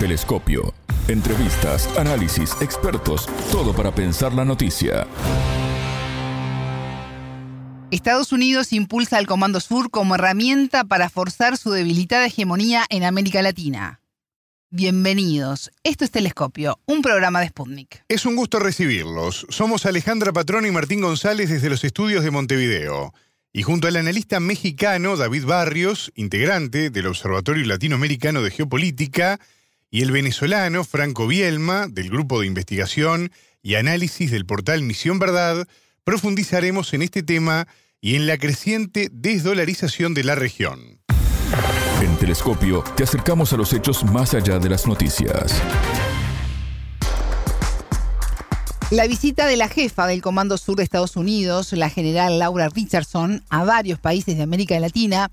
Telescopio. 0.00 0.72
Entrevistas, 1.08 1.86
análisis, 1.98 2.56
expertos, 2.62 3.26
todo 3.52 3.74
para 3.74 3.94
pensar 3.94 4.32
la 4.32 4.46
noticia. 4.46 5.06
Estados 7.90 8.32
Unidos 8.32 8.72
impulsa 8.72 9.18
al 9.18 9.26
Comando 9.26 9.60
Sur 9.60 9.90
como 9.90 10.14
herramienta 10.14 10.84
para 10.84 11.10
forzar 11.10 11.58
su 11.58 11.70
debilitada 11.70 12.24
hegemonía 12.24 12.86
en 12.88 13.04
América 13.04 13.42
Latina. 13.42 14.00
Bienvenidos. 14.70 15.70
Esto 15.84 16.06
es 16.06 16.10
Telescopio, 16.10 16.80
un 16.86 17.02
programa 17.02 17.42
de 17.42 17.48
Sputnik. 17.48 18.02
Es 18.08 18.24
un 18.24 18.36
gusto 18.36 18.58
recibirlos. 18.58 19.46
Somos 19.50 19.84
Alejandra 19.84 20.32
Patrón 20.32 20.64
y 20.64 20.70
Martín 20.70 21.02
González 21.02 21.50
desde 21.50 21.68
los 21.68 21.84
estudios 21.84 22.24
de 22.24 22.30
Montevideo. 22.30 23.12
Y 23.52 23.64
junto 23.64 23.86
al 23.86 23.96
analista 23.96 24.40
mexicano 24.40 25.18
David 25.18 25.44
Barrios, 25.44 26.10
integrante 26.14 26.88
del 26.88 27.08
Observatorio 27.08 27.66
Latinoamericano 27.66 28.40
de 28.40 28.50
Geopolítica, 28.50 29.38
y 29.90 30.02
el 30.02 30.12
venezolano 30.12 30.84
Franco 30.84 31.26
Bielma, 31.26 31.88
del 31.88 32.10
Grupo 32.10 32.40
de 32.40 32.46
Investigación 32.46 33.32
y 33.62 33.74
Análisis 33.74 34.30
del 34.30 34.46
portal 34.46 34.82
Misión 34.82 35.18
Verdad, 35.18 35.66
profundizaremos 36.04 36.94
en 36.94 37.02
este 37.02 37.22
tema 37.22 37.66
y 38.00 38.14
en 38.14 38.26
la 38.26 38.38
creciente 38.38 39.08
desdolarización 39.12 40.14
de 40.14 40.24
la 40.24 40.36
región. 40.36 41.00
En 42.02 42.16
Telescopio 42.16 42.84
te 42.96 43.02
acercamos 43.02 43.52
a 43.52 43.56
los 43.56 43.72
hechos 43.72 44.04
más 44.04 44.32
allá 44.34 44.58
de 44.58 44.68
las 44.68 44.86
noticias. 44.86 45.60
La 48.90 49.06
visita 49.06 49.46
de 49.46 49.56
la 49.56 49.68
jefa 49.68 50.06
del 50.06 50.22
Comando 50.22 50.56
Sur 50.56 50.76
de 50.76 50.82
Estados 50.84 51.16
Unidos, 51.16 51.72
la 51.72 51.90
general 51.90 52.38
Laura 52.38 52.68
Richardson, 52.68 53.44
a 53.48 53.64
varios 53.64 53.98
países 53.98 54.36
de 54.36 54.42
América 54.42 54.78
Latina, 54.80 55.30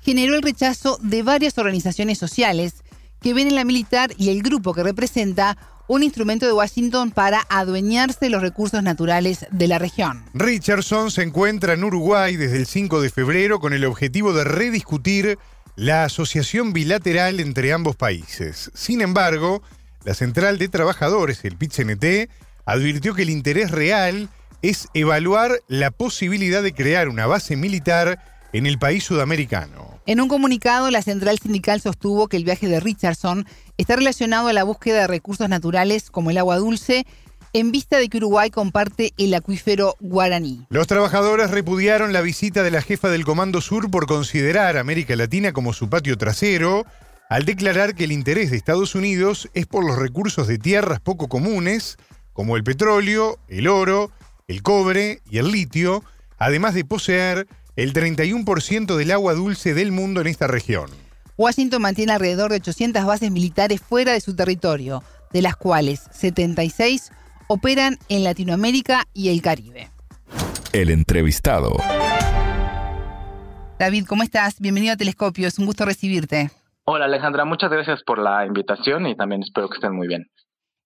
generó 0.00 0.34
el 0.34 0.42
rechazo 0.42 0.98
de 1.02 1.22
varias 1.22 1.58
organizaciones 1.58 2.18
sociales 2.18 2.74
que 3.20 3.34
ven 3.34 3.48
en 3.48 3.54
la 3.54 3.64
militar 3.64 4.12
y 4.16 4.30
el 4.30 4.42
grupo 4.42 4.74
que 4.74 4.82
representa 4.82 5.56
un 5.88 6.02
instrumento 6.04 6.46
de 6.46 6.52
Washington 6.52 7.10
para 7.10 7.44
adueñarse 7.48 8.18
de 8.20 8.30
los 8.30 8.42
recursos 8.42 8.80
naturales 8.82 9.46
de 9.50 9.66
la 9.66 9.78
región. 9.78 10.24
Richardson 10.34 11.10
se 11.10 11.22
encuentra 11.22 11.72
en 11.72 11.82
Uruguay 11.82 12.36
desde 12.36 12.58
el 12.58 12.66
5 12.66 13.00
de 13.00 13.10
febrero 13.10 13.58
con 13.58 13.72
el 13.72 13.84
objetivo 13.84 14.32
de 14.32 14.44
rediscutir 14.44 15.36
la 15.74 16.04
asociación 16.04 16.72
bilateral 16.72 17.40
entre 17.40 17.72
ambos 17.72 17.96
países. 17.96 18.70
Sin 18.74 19.00
embargo, 19.00 19.62
la 20.04 20.14
Central 20.14 20.58
de 20.58 20.68
Trabajadores, 20.68 21.44
el 21.44 21.56
PIT-CNT, 21.56 22.30
advirtió 22.66 23.14
que 23.14 23.22
el 23.22 23.30
interés 23.30 23.70
real 23.70 24.28
es 24.62 24.88
evaluar 24.94 25.60
la 25.68 25.90
posibilidad 25.90 26.62
de 26.62 26.72
crear 26.72 27.08
una 27.08 27.26
base 27.26 27.56
militar 27.56 28.22
en 28.52 28.66
el 28.66 28.78
país 28.78 29.04
sudamericano. 29.04 29.99
En 30.10 30.20
un 30.20 30.26
comunicado, 30.26 30.90
la 30.90 31.02
central 31.02 31.38
sindical 31.38 31.80
sostuvo 31.80 32.26
que 32.26 32.36
el 32.36 32.42
viaje 32.42 32.66
de 32.66 32.80
Richardson 32.80 33.46
está 33.78 33.94
relacionado 33.94 34.48
a 34.48 34.52
la 34.52 34.64
búsqueda 34.64 35.02
de 35.02 35.06
recursos 35.06 35.48
naturales 35.48 36.10
como 36.10 36.32
el 36.32 36.38
agua 36.38 36.56
dulce, 36.56 37.06
en 37.52 37.70
vista 37.70 37.98
de 37.98 38.08
que 38.08 38.16
Uruguay 38.16 38.50
comparte 38.50 39.12
el 39.18 39.32
acuífero 39.34 39.94
guaraní. 40.00 40.66
Los 40.68 40.88
trabajadores 40.88 41.52
repudiaron 41.52 42.12
la 42.12 42.22
visita 42.22 42.64
de 42.64 42.72
la 42.72 42.82
jefa 42.82 43.08
del 43.08 43.24
Comando 43.24 43.60
Sur 43.60 43.88
por 43.88 44.06
considerar 44.06 44.78
América 44.78 45.14
Latina 45.14 45.52
como 45.52 45.72
su 45.72 45.88
patio 45.88 46.18
trasero, 46.18 46.86
al 47.28 47.44
declarar 47.44 47.94
que 47.94 48.02
el 48.02 48.10
interés 48.10 48.50
de 48.50 48.56
Estados 48.56 48.96
Unidos 48.96 49.48
es 49.54 49.66
por 49.66 49.86
los 49.86 49.96
recursos 49.96 50.48
de 50.48 50.58
tierras 50.58 50.98
poco 50.98 51.28
comunes, 51.28 51.98
como 52.32 52.56
el 52.56 52.64
petróleo, 52.64 53.38
el 53.46 53.68
oro, 53.68 54.10
el 54.48 54.64
cobre 54.64 55.22
y 55.30 55.38
el 55.38 55.52
litio, 55.52 56.02
además 56.36 56.74
de 56.74 56.84
poseer 56.84 57.46
el 57.76 57.92
31% 57.92 58.96
del 58.96 59.10
agua 59.10 59.34
dulce 59.34 59.74
del 59.74 59.92
mundo 59.92 60.20
en 60.20 60.26
esta 60.26 60.46
región. 60.46 60.90
Washington 61.36 61.82
mantiene 61.82 62.12
alrededor 62.12 62.50
de 62.50 62.56
800 62.56 63.04
bases 63.06 63.30
militares 63.30 63.80
fuera 63.80 64.12
de 64.12 64.20
su 64.20 64.36
territorio, 64.36 65.02
de 65.32 65.42
las 65.42 65.56
cuales 65.56 66.06
76 66.12 67.10
operan 67.48 67.98
en 68.08 68.24
Latinoamérica 68.24 69.04
y 69.14 69.30
el 69.30 69.40
Caribe. 69.40 69.90
El 70.72 70.90
entrevistado. 70.90 71.72
David, 73.78 74.04
¿cómo 74.06 74.22
estás? 74.22 74.60
Bienvenido 74.60 74.92
a 74.92 74.96
Telescopio, 74.96 75.48
es 75.48 75.58
un 75.58 75.66
gusto 75.66 75.86
recibirte. 75.86 76.50
Hola 76.84 77.06
Alejandra, 77.06 77.44
muchas 77.44 77.70
gracias 77.70 78.02
por 78.02 78.18
la 78.18 78.44
invitación 78.44 79.06
y 79.06 79.16
también 79.16 79.42
espero 79.42 79.68
que 79.68 79.76
estén 79.76 79.94
muy 79.94 80.06
bien. 80.06 80.26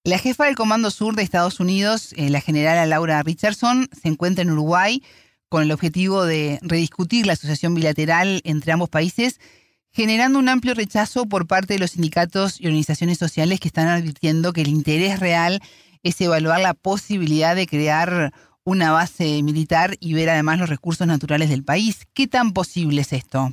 La 0.04 0.18
jefa 0.18 0.44
del 0.44 0.54
Comando 0.54 0.90
Sur 0.90 1.16
de 1.16 1.22
Estados 1.22 1.60
Unidos, 1.60 2.12
eh, 2.16 2.28
la 2.28 2.40
general 2.40 2.88
Laura 2.90 3.22
Richardson, 3.22 3.88
se 3.90 4.08
encuentra 4.08 4.42
en 4.42 4.50
Uruguay 4.50 5.02
con 5.48 5.62
el 5.62 5.72
objetivo 5.72 6.24
de 6.24 6.58
rediscutir 6.62 7.26
la 7.26 7.34
asociación 7.34 7.74
bilateral 7.74 8.40
entre 8.44 8.72
ambos 8.72 8.88
países, 8.88 9.40
generando 9.92 10.38
un 10.38 10.48
amplio 10.48 10.74
rechazo 10.74 11.26
por 11.26 11.46
parte 11.46 11.74
de 11.74 11.80
los 11.80 11.92
sindicatos 11.92 12.60
y 12.60 12.66
organizaciones 12.66 13.18
sociales 13.18 13.60
que 13.60 13.68
están 13.68 13.88
advirtiendo 13.88 14.52
que 14.52 14.62
el 14.62 14.68
interés 14.68 15.20
real 15.20 15.60
es 16.02 16.20
evaluar 16.20 16.60
la 16.60 16.74
posibilidad 16.74 17.54
de 17.54 17.66
crear 17.66 18.32
una 18.64 18.92
base 18.92 19.42
militar 19.42 19.90
y 20.00 20.14
ver 20.14 20.30
además 20.30 20.58
los 20.58 20.68
recursos 20.68 21.06
naturales 21.06 21.50
del 21.50 21.64
país. 21.64 22.06
¿Qué 22.14 22.26
tan 22.26 22.52
posible 22.52 23.02
es 23.02 23.12
esto? 23.12 23.50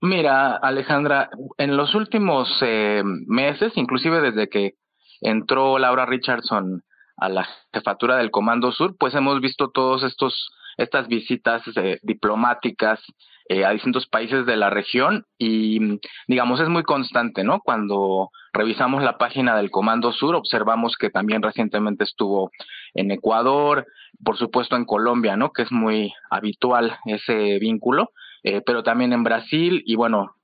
Mira, 0.00 0.56
Alejandra, 0.56 1.30
en 1.56 1.76
los 1.76 1.94
últimos 1.94 2.48
eh, 2.60 3.02
meses, 3.26 3.72
inclusive 3.76 4.20
desde 4.20 4.48
que 4.48 4.74
entró 5.20 5.78
Laura 5.78 6.04
Richardson 6.04 6.82
a 7.16 7.28
la 7.28 7.48
jefatura 7.72 8.16
del 8.16 8.30
Comando 8.30 8.72
Sur, 8.72 8.96
pues 8.98 9.14
hemos 9.14 9.40
visto 9.40 9.70
todos 9.70 10.02
estos 10.02 10.50
estas 10.76 11.08
visitas 11.08 11.62
eh, 11.76 11.98
diplomáticas 12.02 13.00
eh, 13.48 13.64
a 13.64 13.70
distintos 13.70 14.06
países 14.06 14.46
de 14.46 14.56
la 14.56 14.70
región 14.70 15.26
y 15.38 15.98
digamos 16.26 16.60
es 16.60 16.68
muy 16.68 16.82
constante, 16.82 17.44
¿no? 17.44 17.60
Cuando 17.60 18.30
revisamos 18.52 19.02
la 19.02 19.18
página 19.18 19.56
del 19.56 19.70
Comando 19.70 20.12
Sur 20.12 20.34
observamos 20.34 20.96
que 20.96 21.10
también 21.10 21.42
recientemente 21.42 22.04
estuvo 22.04 22.50
en 22.94 23.10
Ecuador, 23.10 23.86
por 24.24 24.38
supuesto 24.38 24.76
en 24.76 24.86
Colombia, 24.86 25.36
¿no? 25.36 25.52
Que 25.52 25.62
es 25.62 25.72
muy 25.72 26.12
habitual 26.30 26.96
ese 27.04 27.58
vínculo, 27.58 28.10
eh, 28.42 28.62
pero 28.64 28.82
también 28.82 29.12
en 29.12 29.24
Brasil 29.24 29.82
y 29.84 29.96
bueno, 29.96 30.36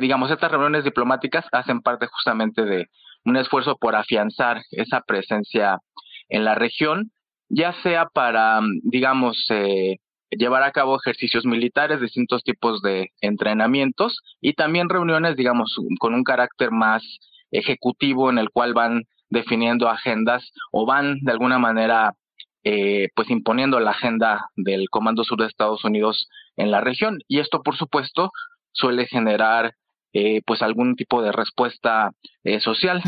digamos 0.00 0.30
estas 0.30 0.52
reuniones 0.52 0.84
diplomáticas 0.84 1.44
hacen 1.50 1.80
parte 1.80 2.06
justamente 2.06 2.64
de 2.64 2.88
un 3.24 3.36
esfuerzo 3.36 3.76
por 3.76 3.96
afianzar 3.96 4.62
esa 4.70 5.00
presencia 5.00 5.80
en 6.28 6.44
la 6.44 6.54
región, 6.54 7.10
ya 7.50 7.74
sea 7.82 8.06
para, 8.06 8.60
digamos, 8.82 9.36
eh, 9.50 9.98
llevar 10.30 10.62
a 10.62 10.72
cabo 10.72 10.96
ejercicios 10.96 11.44
militares, 11.44 12.00
distintos 12.00 12.42
tipos 12.42 12.80
de 12.80 13.10
entrenamientos 13.20 14.20
y 14.40 14.54
también 14.54 14.88
reuniones, 14.88 15.36
digamos, 15.36 15.76
con 15.98 16.14
un 16.14 16.24
carácter 16.24 16.70
más 16.70 17.02
ejecutivo 17.50 18.30
en 18.30 18.38
el 18.38 18.50
cual 18.50 18.72
van 18.72 19.02
definiendo 19.28 19.88
agendas 19.88 20.50
o 20.72 20.86
van 20.86 21.18
de 21.20 21.32
alguna 21.32 21.58
manera 21.58 22.14
eh, 22.62 23.08
pues 23.14 23.30
imponiendo 23.30 23.80
la 23.80 23.92
agenda 23.92 24.46
del 24.56 24.88
Comando 24.90 25.24
Sur 25.24 25.40
de 25.40 25.46
Estados 25.46 25.84
Unidos 25.84 26.28
en 26.56 26.70
la 26.70 26.80
región 26.80 27.18
y 27.26 27.38
esto 27.38 27.62
por 27.62 27.76
supuesto 27.76 28.30
suele 28.72 29.06
generar 29.06 29.74
eh, 30.12 30.42
pues 30.44 30.62
algún 30.62 30.94
tipo 30.96 31.22
de 31.22 31.32
respuesta 31.32 32.10
eh, 32.44 32.60
social. 32.60 33.02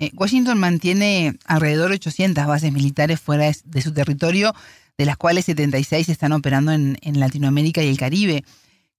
Eh, 0.00 0.10
Washington 0.14 0.60
mantiene 0.60 1.34
alrededor 1.44 1.88
de 1.88 1.96
800 1.96 2.46
bases 2.46 2.72
militares 2.72 3.20
fuera 3.20 3.50
de, 3.64 3.80
su 3.80 3.92
territorio, 3.92 4.52
de 4.96 5.04
las 5.04 5.16
cuales 5.16 5.46
76 5.46 6.08
están 6.08 6.32
operando 6.32 6.70
en, 6.72 6.96
Latinoamérica 7.14 7.82
y 7.82 7.88
el 7.88 7.98
Caribe. 7.98 8.44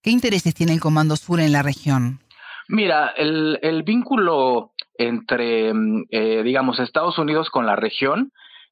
¿Qué 0.04 0.10
intereses 0.12 0.54
tiene 0.54 0.74
el 0.74 0.82
Comando 0.82 1.16
Sur 1.16 1.40
en 1.40 1.54
la 1.54 1.64
región? 1.64 2.20
Mira, 2.68 3.14
el, 3.18 3.84
vínculo 3.84 4.74
entre, 4.98 5.74
mm, 5.74 6.08
digamos, 6.44 6.80
Estados 6.80 7.18
Unidos 7.18 7.50
con 7.50 7.66
la 7.66 7.78
región 7.78 8.32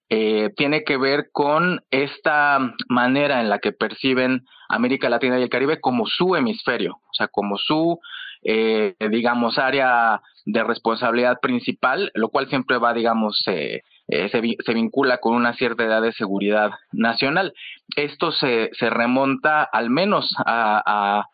eh, 0.09 0.51
tiene 0.55 0.83
que 0.83 0.97
ver 0.97 1.29
con 1.31 1.81
esta 1.91 2.73
manera 2.87 3.41
en 3.41 3.49
la 3.49 3.59
que 3.59 3.71
perciben 3.71 4.45
América 4.69 5.09
Latina 5.09 5.39
y 5.39 5.43
el 5.43 5.49
Caribe 5.49 5.81
como 5.81 6.05
su 6.07 6.35
hemisferio, 6.35 6.93
o 6.93 7.13
sea, 7.13 7.27
como 7.27 7.57
su, 7.57 7.99
eh, 8.43 8.95
digamos, 9.11 9.57
área 9.57 10.21
de 10.45 10.63
responsabilidad 10.63 11.39
principal, 11.41 12.11
lo 12.13 12.29
cual 12.29 12.47
siempre 12.47 12.77
va, 12.77 12.93
digamos, 12.93 13.43
eh, 13.47 13.81
se, 14.07 14.73
vincula 14.73 15.17
con 15.17 15.35
una 15.35 15.53
cierta 15.53 15.83
edad 15.83 16.01
de 16.01 16.13
seguridad 16.13 16.71
nacional. 16.91 17.53
Esto 17.95 18.31
se, 18.31 18.69
se 18.73 18.89
remonta 18.89 19.63
al 19.63 19.89
menos 19.89 20.33
a, 20.45 20.81
a 20.85 21.25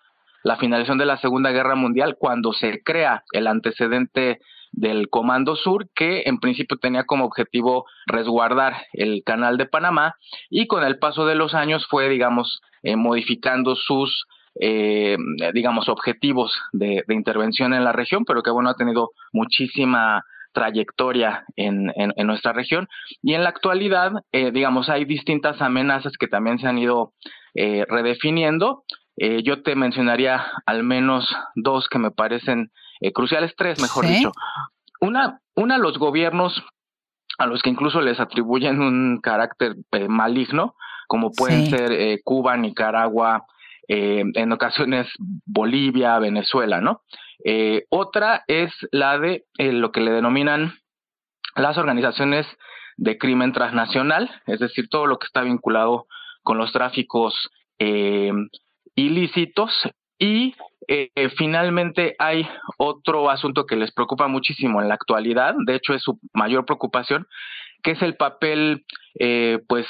la 0.44 0.58
finalización 0.58 0.98
de 0.98 1.06
la 1.06 1.18
Segunda 1.18 1.52
Guerra 1.52 1.76
Mundial, 1.76 2.18
cuando 2.20 2.54
se 2.54 2.82
crea 2.84 3.24
el 3.32 3.48
antecedente 3.48 4.40
del 4.74 5.10
Comando 5.10 5.56
Sur, 5.56 5.88
que 5.96 6.24
en 6.26 6.40
principio 6.40 6.78
tenía 6.78 7.06
como 7.06 7.26
objetivo 7.26 7.86
resguardar 8.08 8.74
el 8.92 9.24
canal 9.24 9.58
de 9.58 9.68
Panamá 9.68 10.16
y 10.50 10.68
con 10.68 10.84
el 10.84 10.98
paso 10.98 11.26
de 11.26 11.36
los 11.36 11.54
años 11.54 11.86
fue, 11.88 12.10
digamos, 12.10 12.62
eh, 12.82 12.96
modificando 12.96 13.76
sus, 13.76 14.26
eh, 14.60 15.18
digamos, 15.54 15.90
objetivos 15.90 16.54
de, 16.74 17.04
intervención 17.10 17.74
en 17.74 17.84
la 17.84 17.92
región, 17.92 18.24
pero 18.26 18.44
que, 18.44 18.52
bueno, 18.52 18.70
ha 18.70 18.76
tenido 18.76 19.12
muchísima 19.32 20.26
trayectoria 20.52 21.46
en, 21.56 21.92
en, 21.96 22.28
nuestra 22.28 22.54
región. 22.54 22.88
Y 23.24 23.34
en 23.34 23.44
la 23.44 23.50
actualidad, 23.50 24.12
eh, 24.32 24.52
digamos, 24.52 24.90
hay 24.90 25.06
distintas 25.06 25.60
amenazas 25.62 26.14
que 26.20 26.28
también 26.28 26.60
se 26.60 26.68
han 26.68 26.78
ido 26.78 27.14
redefiniendo. 27.56 28.84
yo 29.16 29.62
te 29.62 29.76
mencionaría 29.76 30.44
al 30.66 30.84
menos 30.84 31.36
dos 31.54 31.88
que 31.88 32.00
me 32.00 32.10
parecen 32.10 32.72
cruciales, 33.14 33.54
tres, 33.56 33.80
mejor 33.80 34.08
dicho. 34.08 34.32
Una, 35.02 35.40
una, 35.56 35.78
los 35.78 36.00
gobiernos 36.00 36.64
a 37.38 37.46
los 37.46 37.62
que 37.62 37.70
incluso 37.70 38.02
les 38.02 38.20
atribuyen 38.20 38.82
un 38.82 39.20
carácter 39.22 39.76
maligno, 40.08 40.76
como 41.08 41.32
pueden 41.32 41.68
ser 41.68 42.20
Cuba, 42.24 42.58
Nicaragua, 42.58 43.46
en 43.88 44.52
ocasiones 44.52 45.08
Bolivia, 45.46 46.18
Venezuela, 46.20 46.80
¿no? 46.82 47.02
otra 47.90 48.44
es 48.48 48.72
la 48.92 49.20
de 49.20 49.44
lo 49.58 49.92
que 49.92 50.00
le 50.00 50.12
denominan 50.12 50.74
las 51.56 51.78
organizaciones 51.78 52.48
de 52.98 53.18
crimen 53.18 53.54
transnacional, 53.54 54.30
es 54.46 54.60
decir, 54.60 54.88
todo 54.90 55.08
lo 55.08 55.18
que 55.18 55.26
está 55.26 55.42
vinculado 55.42 56.08
con 56.44 56.58
los 56.58 56.72
tráficos 56.72 57.50
eh, 57.80 58.32
ilícitos. 58.96 59.72
Y 60.20 60.56
eh, 60.88 61.10
finalmente 61.38 62.16
hay 62.20 62.48
otro 62.78 63.30
asunto 63.30 63.66
que 63.66 63.76
les 63.76 63.92
preocupa 63.92 64.28
muchísimo 64.28 64.82
en 64.82 64.88
la 64.88 64.94
actualidad, 64.94 65.56
de 65.66 65.76
hecho 65.76 65.94
es 65.94 66.04
su 66.04 66.20
mayor 66.34 66.66
preocupación, 66.66 67.28
que 67.84 67.92
es 67.92 68.02
el 68.02 68.16
papel 68.16 68.86
eh, 69.20 69.60
pues 69.68 69.86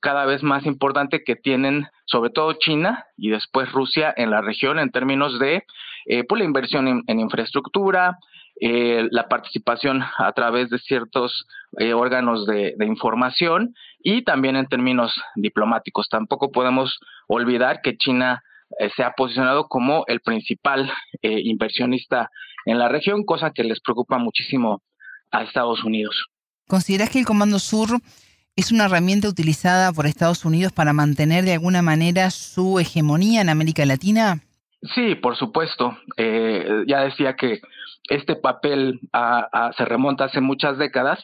cada 0.00 0.24
vez 0.24 0.42
más 0.42 0.66
importante 0.66 1.22
que 1.22 1.36
tienen 1.36 1.86
sobre 2.06 2.30
todo 2.30 2.54
China 2.54 3.04
y 3.16 3.30
después 3.30 3.70
Rusia 3.70 4.12
en 4.16 4.30
la 4.30 4.40
región 4.40 4.78
en 4.78 4.90
términos 4.90 5.38
de 5.38 5.64
pues, 6.26 6.38
la 6.38 6.44
inversión 6.44 7.04
en 7.06 7.20
infraestructura, 7.20 8.18
eh, 8.60 9.06
la 9.12 9.28
participación 9.28 10.02
a 10.18 10.32
través 10.32 10.68
de 10.68 10.78
ciertos 10.78 11.46
eh, 11.78 11.92
órganos 11.92 12.44
de, 12.44 12.74
información 12.80 13.74
y 14.02 14.22
también 14.22 14.56
en 14.56 14.66
términos 14.66 15.14
diplomáticos. 15.36 16.08
Tampoco 16.08 16.50
podemos 16.50 16.98
olvidar 17.28 17.82
que 17.82 17.96
China 17.96 18.42
eh, 18.80 18.90
se 18.96 19.04
ha 19.04 19.12
posicionado 19.12 19.68
como 19.68 20.04
el 20.08 20.20
principal 20.20 20.90
inversionista 21.22 22.30
en 22.64 22.78
la 22.78 22.88
región, 22.88 23.24
cosa 23.24 23.52
que 23.52 23.62
les 23.62 23.80
preocupa 23.80 24.18
muchísimo 24.18 24.82
a 25.30 25.44
Estados 25.44 25.84
Unidos. 25.84 26.26
¿Consideras 26.68 27.10
que 27.10 27.18
el 27.18 27.26
Comando 27.26 27.58
Sur 27.58 27.88
es 28.54 28.70
una 28.70 28.84
herramienta 28.84 29.28
utilizada 29.28 29.92
por 29.92 30.06
Estados 30.06 30.44
Unidos 30.44 30.72
para 30.72 30.92
mantener 30.92 31.44
de 31.44 31.54
alguna 31.54 31.82
manera 31.82 32.30
su 32.30 32.78
hegemonía 32.78 33.40
en 33.40 33.48
América 33.48 33.84
Latina? 33.84 34.42
Sí, 34.94 35.16
por 35.16 35.36
supuesto. 35.36 35.98
ya 36.16 37.00
decía 37.00 37.34
que 37.34 37.60
este 38.08 38.36
papel 38.36 39.00
se 39.76 39.84
remonta 39.84 40.24
hace 40.24 40.40
muchas 40.40 40.78
décadas. 40.78 41.18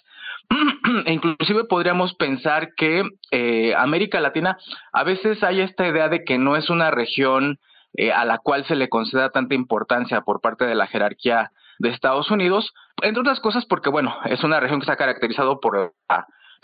inclusive 1.06 1.64
podríamos 1.64 2.14
pensar 2.14 2.75
que 2.75 3.02
eh, 3.31 3.75
América 3.76 4.20
Latina 4.20 4.58
a 4.93 5.05
veces 5.05 5.43
hay 5.43 5.61
esta 5.61 5.87
idea 5.87 6.08
de 6.08 6.25
que 6.25 6.38
no 6.38 6.56
es 6.56 6.70
una 6.70 6.91
región 6.91 7.58
eh, 7.94 8.12
a 8.12 8.25
la 8.25 8.38
cual 8.38 8.64
se 8.67 8.76
le 8.76 8.88
conceda 8.88 9.31
tanta 9.31 9.55
importancia 9.55 10.23
por 10.23 10.41
parte 10.41 10.64
de 10.67 10.75
la 10.75 10.87
jerarquía 10.87 11.52
de 11.79 11.91
Estados 11.91 12.31
Unidos, 12.31 12.73
entre 13.03 13.21
otras 13.21 13.41
cosas 13.41 13.65
porque, 13.67 13.91
bueno, 13.91 14.15
es 14.26 14.44
una 14.44 14.61
región 14.61 14.81
que 14.81 14.85
está 14.85 14.97
caracterizado 14.97 15.61
por 15.61 15.94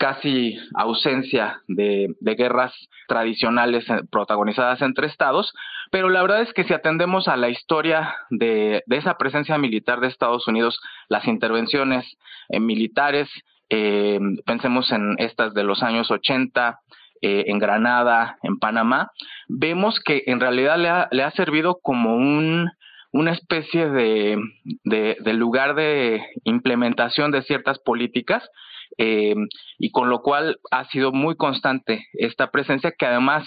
casi 0.01 0.57
ausencia 0.73 1.61
de, 1.67 2.15
guerras 2.19 2.73
tradicionales 3.07 3.87
eh, 3.87 4.01
protagonizadas 4.11 4.81
entre 4.81 5.05
estados, 5.05 5.53
pero 5.91 6.09
la 6.09 6.23
verdad 6.23 6.41
es 6.41 6.51
que 6.53 6.63
si 6.63 6.73
atendemos 6.73 7.27
a 7.27 7.37
la 7.37 7.49
historia 7.49 8.15
de, 8.31 8.83
esa 8.89 9.19
presencia 9.19 9.59
militar 9.59 9.99
de 9.99 10.07
Estados 10.07 10.47
Unidos, 10.47 10.79
las 11.07 11.27
intervenciones 11.27 12.17
eh, 12.49 12.59
militares, 12.59 13.29
eh, 13.69 14.19
pensemos 14.43 14.91
en 14.91 15.17
estas 15.19 15.53
de 15.53 15.63
los 15.63 15.83
años 15.83 16.09
80, 16.09 16.79
en 17.23 17.59
Granada, 17.59 18.37
en 18.41 18.57
Panamá, 18.57 19.11
vemos 19.47 19.99
que 19.99 20.23
en 20.25 20.39
realidad 20.39 20.79
le 20.79 20.89
ha, 20.89 21.07
le 21.11 21.21
ha 21.21 21.29
servido 21.29 21.77
como 21.79 22.15
un, 22.15 22.71
una 23.11 23.31
especie 23.33 23.89
de, 23.89 24.37
de, 24.83 25.33
lugar 25.33 25.75
de 25.75 26.23
implementación 26.43 27.31
de 27.31 27.41
ciertas 27.41 27.79
políticas 27.79 28.49
eh, 28.97 29.35
y 29.77 29.91
con 29.91 30.09
lo 30.09 30.21
cual 30.21 30.59
ha 30.71 30.85
sido 30.85 31.11
muy 31.11 31.35
constante 31.35 32.05
esta 32.13 32.51
presencia 32.51 32.93
que 32.97 33.05
además, 33.05 33.45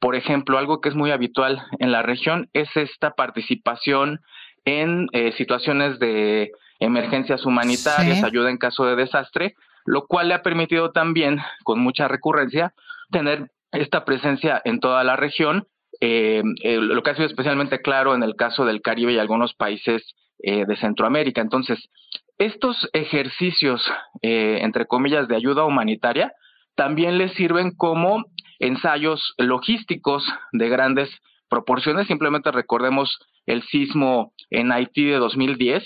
por 0.00 0.14
ejemplo, 0.14 0.58
algo 0.58 0.80
que 0.80 0.88
es 0.88 0.94
muy 0.94 1.10
habitual 1.10 1.62
en 1.78 1.92
la 1.92 2.02
región 2.02 2.48
es 2.52 2.68
esta 2.76 3.10
participación 3.10 4.20
en 4.64 5.08
eh, 5.12 5.32
situaciones 5.32 5.98
de 5.98 6.50
emergencias 6.80 7.44
humanitarias, 7.44 8.24
ayuda 8.24 8.50
en 8.50 8.58
caso 8.58 8.84
de 8.86 8.96
desastre, 8.96 9.54
lo 9.84 10.06
cual 10.06 10.28
le 10.28 10.34
ha 10.34 10.42
permitido 10.42 10.92
también, 10.92 11.38
con 11.62 11.78
mucha 11.78 12.08
recurrencia, 12.08 12.72
tener 13.10 13.50
esta 13.72 14.04
presencia 14.04 14.60
en 14.64 14.80
toda 14.80 15.04
la 15.04 15.16
región, 15.16 15.66
eh, 16.00 16.42
lo 16.64 17.02
que 17.02 17.10
ha 17.10 17.14
sido 17.14 17.26
especialmente 17.26 17.80
claro 17.80 18.14
en 18.14 18.22
el 18.22 18.36
caso 18.36 18.64
del 18.64 18.82
Caribe 18.82 19.12
y 19.12 19.18
algunos 19.18 19.54
países 19.54 20.02
de 20.38 20.76
Centroamérica. 20.76 21.40
Entonces, 21.40 21.88
estos 22.38 22.88
ejercicios, 22.92 23.80
eh, 24.22 24.58
entre 24.62 24.86
comillas, 24.86 25.28
de 25.28 25.36
ayuda 25.36 25.64
humanitaria, 25.64 26.32
también 26.74 27.16
les 27.16 27.32
sirven 27.34 27.70
como 27.76 28.24
ensayos 28.58 29.34
logísticos 29.38 30.24
de 30.52 30.68
grandes 30.68 31.10
proporciones. 31.48 32.08
Simplemente 32.08 32.50
recordemos 32.50 33.18
el 33.46 33.62
sismo 33.62 34.32
en 34.50 34.72
Haití 34.72 35.04
de 35.04 35.18
2010, 35.18 35.84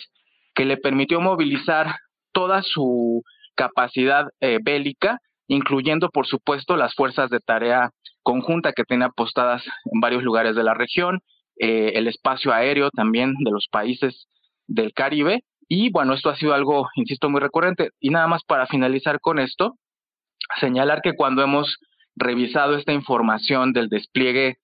que 0.55 0.65
le 0.65 0.79
permitió 0.79 1.21
movilizar 1.21 1.97
toda 2.33 2.63
su 2.63 3.23
capacidad 3.55 4.29
eh, 4.41 4.59
bélica, 4.63 5.21
incluyendo, 5.49 6.11
por 6.11 6.27
supuesto, 6.27 6.77
las 6.77 6.95
fuerzas 6.95 7.31
de 7.31 7.41
tarea 7.41 7.91
conjunta 8.23 8.73
que 8.73 8.85
tiene 8.85 9.07
apostadas 9.07 9.65
en 9.93 10.01
varios 10.01 10.23
lugares 10.23 10.55
de 10.55 10.63
la 10.63 10.75
región, 10.75 11.21
eh, 11.59 11.93
el 11.95 12.07
espacio 12.07 12.53
aéreo 12.53 12.91
también 12.91 13.35
de 13.43 13.51
los 13.51 13.67
países 13.71 14.29
del 14.67 14.93
Caribe 14.93 15.43
y 15.69 15.91
bueno, 15.91 16.15
esto 16.15 16.31
ha 16.31 16.37
sido 16.37 16.55
algo, 16.55 16.89
insisto, 16.95 17.29
muy 17.29 17.41
recurrente. 17.41 17.91
Y 18.01 18.09
nada 18.09 18.27
más 18.27 18.43
para 18.45 18.67
finalizar 18.67 19.21
con 19.21 19.39
esto, 19.39 19.75
señalar 20.61 21.03
que 21.03 21.15
cuando 21.15 21.43
hemos 21.43 21.79
revisado 22.17 22.77
esta 22.77 22.93
información 22.93 23.73
del 23.73 23.89
despliegue 23.89 24.57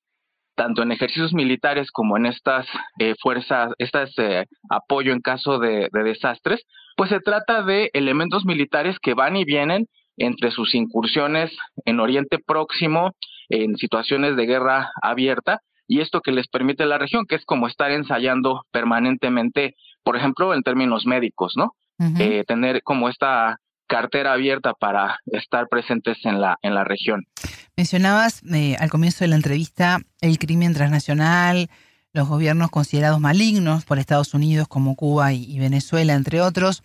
tanto 0.56 0.82
en 0.82 0.92
ejercicios 0.92 1.34
militares 1.34 1.90
como 1.90 2.16
en 2.16 2.26
estas 2.26 2.66
eh, 3.00 3.14
fuerzas, 3.20 3.72
estas 3.78 4.16
eh, 4.18 4.46
apoyo 4.70 5.12
en 5.12 5.20
caso 5.20 5.58
de, 5.58 5.88
de, 5.92 6.02
desastres, 6.04 6.62
pues 6.96 7.10
se 7.10 7.18
trata 7.18 7.62
de 7.62 7.90
elementos 7.92 8.44
militares 8.44 8.98
que 9.00 9.14
van 9.14 9.36
y 9.36 9.44
vienen 9.44 9.88
entre 10.16 10.50
sus 10.50 10.74
incursiones 10.74 11.50
en 11.84 12.00
Oriente 12.00 12.38
Próximo, 12.38 13.12
en 13.48 13.76
situaciones 13.76 14.36
de 14.36 14.46
guerra 14.46 14.90
abierta, 15.02 15.60
y 15.86 16.00
esto 16.00 16.20
que 16.20 16.32
les 16.32 16.48
permite 16.48 16.86
la 16.86 16.98
región, 16.98 17.26
que 17.26 17.34
es 17.34 17.44
como 17.44 17.66
estar 17.68 17.90
ensayando 17.90 18.62
permanentemente 18.70 19.74
por 20.04 20.16
ejemplo, 20.16 20.54
en 20.54 20.62
términos 20.62 21.06
médicos, 21.06 21.54
¿no? 21.56 21.74
Eh, 22.18 22.44
tener 22.46 22.82
como 22.82 23.08
esta 23.08 23.58
cartera 23.86 24.32
abierta 24.32 24.74
para 24.74 25.18
estar 25.26 25.68
presentes 25.68 26.18
en 26.24 26.40
la, 26.40 26.58
en 26.62 26.74
la 26.74 26.84
región. 26.84 27.24
Mencionabas 27.76 28.42
eh, 28.52 28.76
al 28.78 28.90
comienzo 28.90 29.24
de 29.24 29.28
la 29.28 29.36
entrevista 29.36 29.98
el 30.20 30.38
crimen 30.38 30.74
transnacional, 30.74 31.70
los 32.12 32.28
gobiernos 32.28 32.70
considerados 32.70 33.20
malignos 33.20 33.84
por 33.84 33.98
Estados 33.98 34.34
Unidos 34.34 34.68
como 34.68 34.96
Cuba 34.96 35.32
y, 35.32 35.58
Venezuela, 35.58 36.14
entre 36.14 36.40
otros. 36.40 36.82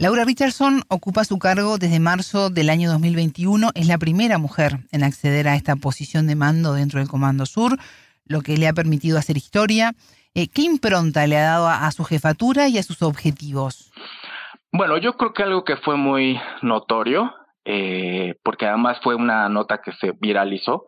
Laura 0.00 0.24
Richardson 0.24 0.80
ocupa 0.88 1.24
su 1.24 1.38
cargo 1.38 1.76
desde 1.76 2.00
marzo 2.00 2.48
del 2.48 2.70
año 2.70 2.90
2021. 2.90 3.68
Es 3.74 3.86
la 3.86 3.98
primera 3.98 4.38
mujer 4.38 4.78
en 4.92 5.04
acceder 5.04 5.46
a 5.46 5.56
esta 5.56 5.76
posición 5.76 6.26
de 6.26 6.36
mando 6.36 6.72
dentro 6.72 7.00
del 7.00 7.08
Comando 7.08 7.44
Sur, 7.44 7.76
lo 8.24 8.40
que 8.40 8.56
le 8.56 8.66
ha 8.66 8.72
permitido 8.72 9.18
hacer 9.18 9.36
historia. 9.36 9.92
Eh, 10.34 10.48
¿Qué 10.48 10.62
impronta 10.62 11.26
le 11.26 11.36
ha 11.36 11.42
dado 11.42 11.68
a, 11.68 11.90
su 11.90 12.04
jefatura 12.04 12.66
y 12.68 12.78
a 12.78 12.82
sus 12.82 13.02
objetivos? 13.02 13.92
Bueno, 14.72 14.96
yo 14.96 15.18
creo 15.18 15.34
que 15.34 15.42
algo 15.42 15.64
que 15.64 15.76
fue 15.76 15.98
muy 15.98 16.40
notorio, 16.62 17.34
eh, 17.66 18.36
porque 18.42 18.64
además 18.64 18.96
fue 19.02 19.14
una 19.14 19.50
nota 19.50 19.82
que 19.84 19.92
se 20.00 20.12
viralizó, 20.18 20.86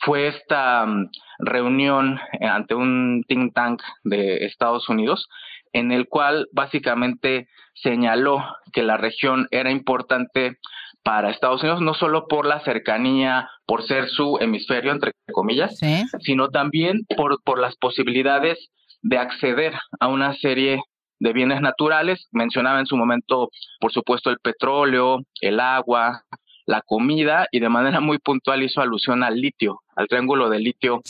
fue 0.00 0.26
esta 0.26 0.84
mm, 0.86 1.08
reunión 1.38 2.18
ante 2.40 2.74
un 2.74 3.22
think 3.28 3.54
tank 3.54 3.80
de 4.02 4.44
Estados 4.46 4.88
Unidos 4.88 5.28
en 5.74 5.92
el 5.92 6.08
cual 6.08 6.48
básicamente 6.52 7.48
señaló 7.74 8.42
que 8.72 8.82
la 8.82 8.96
región 8.96 9.46
era 9.50 9.70
importante 9.70 10.58
para 11.02 11.30
Estados 11.30 11.62
Unidos, 11.62 11.82
no 11.82 11.92
solo 11.92 12.26
por 12.28 12.46
la 12.46 12.60
cercanía, 12.60 13.50
por 13.66 13.86
ser 13.86 14.08
su 14.08 14.38
hemisferio, 14.40 14.92
entre 14.92 15.12
comillas, 15.32 15.78
sino 16.20 16.48
también 16.48 17.04
por, 17.14 17.42
por 17.42 17.58
las 17.58 17.76
posibilidades 17.76 18.70
de 19.02 19.18
acceder 19.18 19.74
a 20.00 20.08
una 20.08 20.34
serie 20.34 20.80
de 21.18 21.32
bienes 21.34 21.60
naturales. 21.60 22.26
Mencionaba 22.32 22.80
en 22.80 22.86
su 22.86 22.96
momento, 22.96 23.50
por 23.80 23.92
supuesto, 23.92 24.30
el 24.30 24.38
petróleo, 24.38 25.18
el 25.42 25.60
agua, 25.60 26.22
la 26.64 26.80
comida 26.80 27.48
y 27.50 27.60
de 27.60 27.68
manera 27.68 28.00
muy 28.00 28.18
puntual 28.18 28.62
hizo 28.62 28.80
alusión 28.80 29.22
al 29.22 29.38
litio, 29.38 29.80
al 29.96 30.06
triángulo 30.08 30.48
de 30.48 30.60
litio 30.60 31.02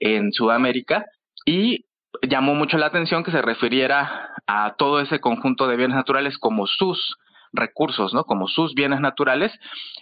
en 0.00 0.32
Sudamérica. 0.32 1.04
Y 1.44 1.84
llamó 2.28 2.54
mucho 2.54 2.78
la 2.78 2.86
atención 2.86 3.24
que 3.24 3.30
se 3.30 3.42
refiriera 3.42 4.30
a 4.46 4.74
todo 4.76 5.00
ese 5.00 5.20
conjunto 5.20 5.66
de 5.66 5.76
bienes 5.76 5.96
naturales 5.96 6.38
como 6.38 6.66
sus 6.66 7.16
recursos, 7.52 8.12
¿no? 8.12 8.24
Como 8.24 8.48
sus 8.48 8.74
bienes 8.74 9.00
naturales, 9.00 9.52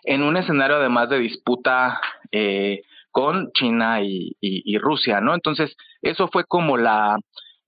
en 0.04 0.22
un 0.22 0.36
escenario 0.36 0.76
además 0.76 1.08
de 1.08 1.18
disputa 1.18 2.00
eh, 2.30 2.82
con 3.10 3.52
China 3.52 4.00
y, 4.02 4.78
Rusia, 4.78 5.20
¿no? 5.20 5.34
Entonces, 5.34 5.76
eso 6.00 6.28
fue 6.28 6.44
como 6.44 6.76
la, 6.76 7.16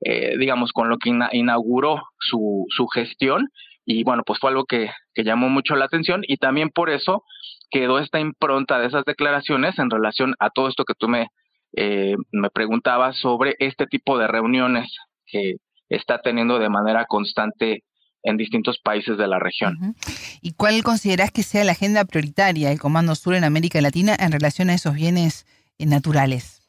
eh, 0.00 0.36
digamos, 0.38 0.72
con 0.72 0.88
lo 0.88 0.96
que 0.98 1.12
inauguró 1.32 2.02
su, 2.18 2.66
su 2.70 2.86
gestión 2.88 3.50
y 3.86 4.02
bueno, 4.04 4.22
pues 4.24 4.40
fue 4.40 4.50
algo 4.50 4.64
que, 4.64 4.90
que 5.14 5.24
llamó 5.24 5.50
mucho 5.50 5.76
la 5.76 5.84
atención 5.84 6.22
y 6.26 6.38
también 6.38 6.70
por 6.70 6.88
eso 6.88 7.24
quedó 7.70 7.98
esta 7.98 8.20
impronta 8.20 8.78
de 8.78 8.86
esas 8.86 9.04
declaraciones 9.04 9.78
en 9.78 9.90
relación 9.90 10.34
a 10.38 10.48
todo 10.48 10.68
esto 10.68 10.84
que 10.84 10.94
tú 10.94 11.08
me, 11.08 11.28
eh, 11.76 12.16
me 12.32 12.50
preguntabas 12.50 13.16
sobre 13.18 13.56
este 13.58 13.86
tipo 13.86 14.18
de 14.18 14.26
reuniones 14.26 14.96
que 15.26 15.56
está 15.88 16.20
teniendo 16.20 16.58
de 16.58 16.68
manera 16.68 17.06
constante 17.06 17.84
en 18.22 18.36
distintos 18.36 18.78
países 18.78 19.18
de 19.18 19.28
la 19.28 19.38
región. 19.38 19.94
¿Y 20.40 20.54
cuál 20.54 20.82
consideras 20.82 21.30
que 21.30 21.42
sea 21.42 21.64
la 21.64 21.72
agenda 21.72 22.04
prioritaria 22.04 22.70
del 22.70 22.80
Comando 22.80 23.14
Sur 23.14 23.34
en 23.34 23.44
América 23.44 23.80
Latina 23.80 24.16
en 24.18 24.32
relación 24.32 24.70
a 24.70 24.74
esos 24.74 24.94
bienes 24.94 25.46
eh, 25.78 25.86
naturales? 25.86 26.66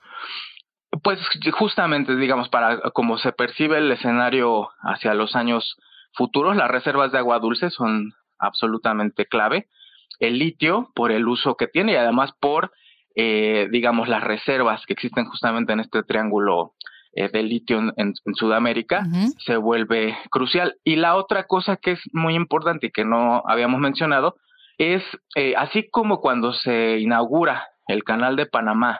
Pues 1.01 1.19
justamente, 1.53 2.15
digamos, 2.15 2.49
para 2.49 2.79
como 2.93 3.17
se 3.17 3.31
percibe 3.31 3.77
el 3.77 3.91
escenario 3.91 4.69
hacia 4.81 5.13
los 5.13 5.35
años 5.35 5.75
futuros, 6.13 6.55
las 6.55 6.69
reservas 6.69 7.11
de 7.11 7.17
agua 7.17 7.39
dulce 7.39 7.69
son 7.69 8.13
absolutamente 8.39 9.25
clave. 9.25 9.67
El 10.19 10.39
litio, 10.39 10.91
por 10.95 11.11
el 11.11 11.27
uso 11.27 11.55
que 11.55 11.67
tiene 11.67 11.93
y 11.93 11.95
además 11.95 12.31
por, 12.39 12.71
eh, 13.15 13.67
digamos, 13.71 14.07
las 14.07 14.23
reservas 14.23 14.85
que 14.85 14.93
existen 14.93 15.25
justamente 15.25 15.73
en 15.73 15.79
este 15.79 16.03
triángulo 16.03 16.73
eh, 17.17 17.29
de 17.31 17.43
litio 17.43 17.79
en, 17.95 18.13
Sudamérica, 18.33 19.05
se 19.45 19.55
vuelve 19.55 20.17
crucial. 20.29 20.75
Y 20.83 20.97
la 20.97 21.15
otra 21.15 21.45
cosa 21.45 21.77
que 21.77 21.91
es 21.93 22.01
muy 22.11 22.35
importante 22.35 22.87
y 22.87 22.91
que 22.91 23.05
no 23.05 23.41
habíamos 23.47 23.79
mencionado 23.79 24.35
es, 24.77 25.01
eh, 25.37 25.53
así 25.55 25.89
como 25.89 26.19
cuando 26.19 26.51
se 26.51 26.99
inaugura 26.99 27.69
el 27.87 28.03
canal 28.03 28.35
de 28.35 28.47
Panamá, 28.47 28.99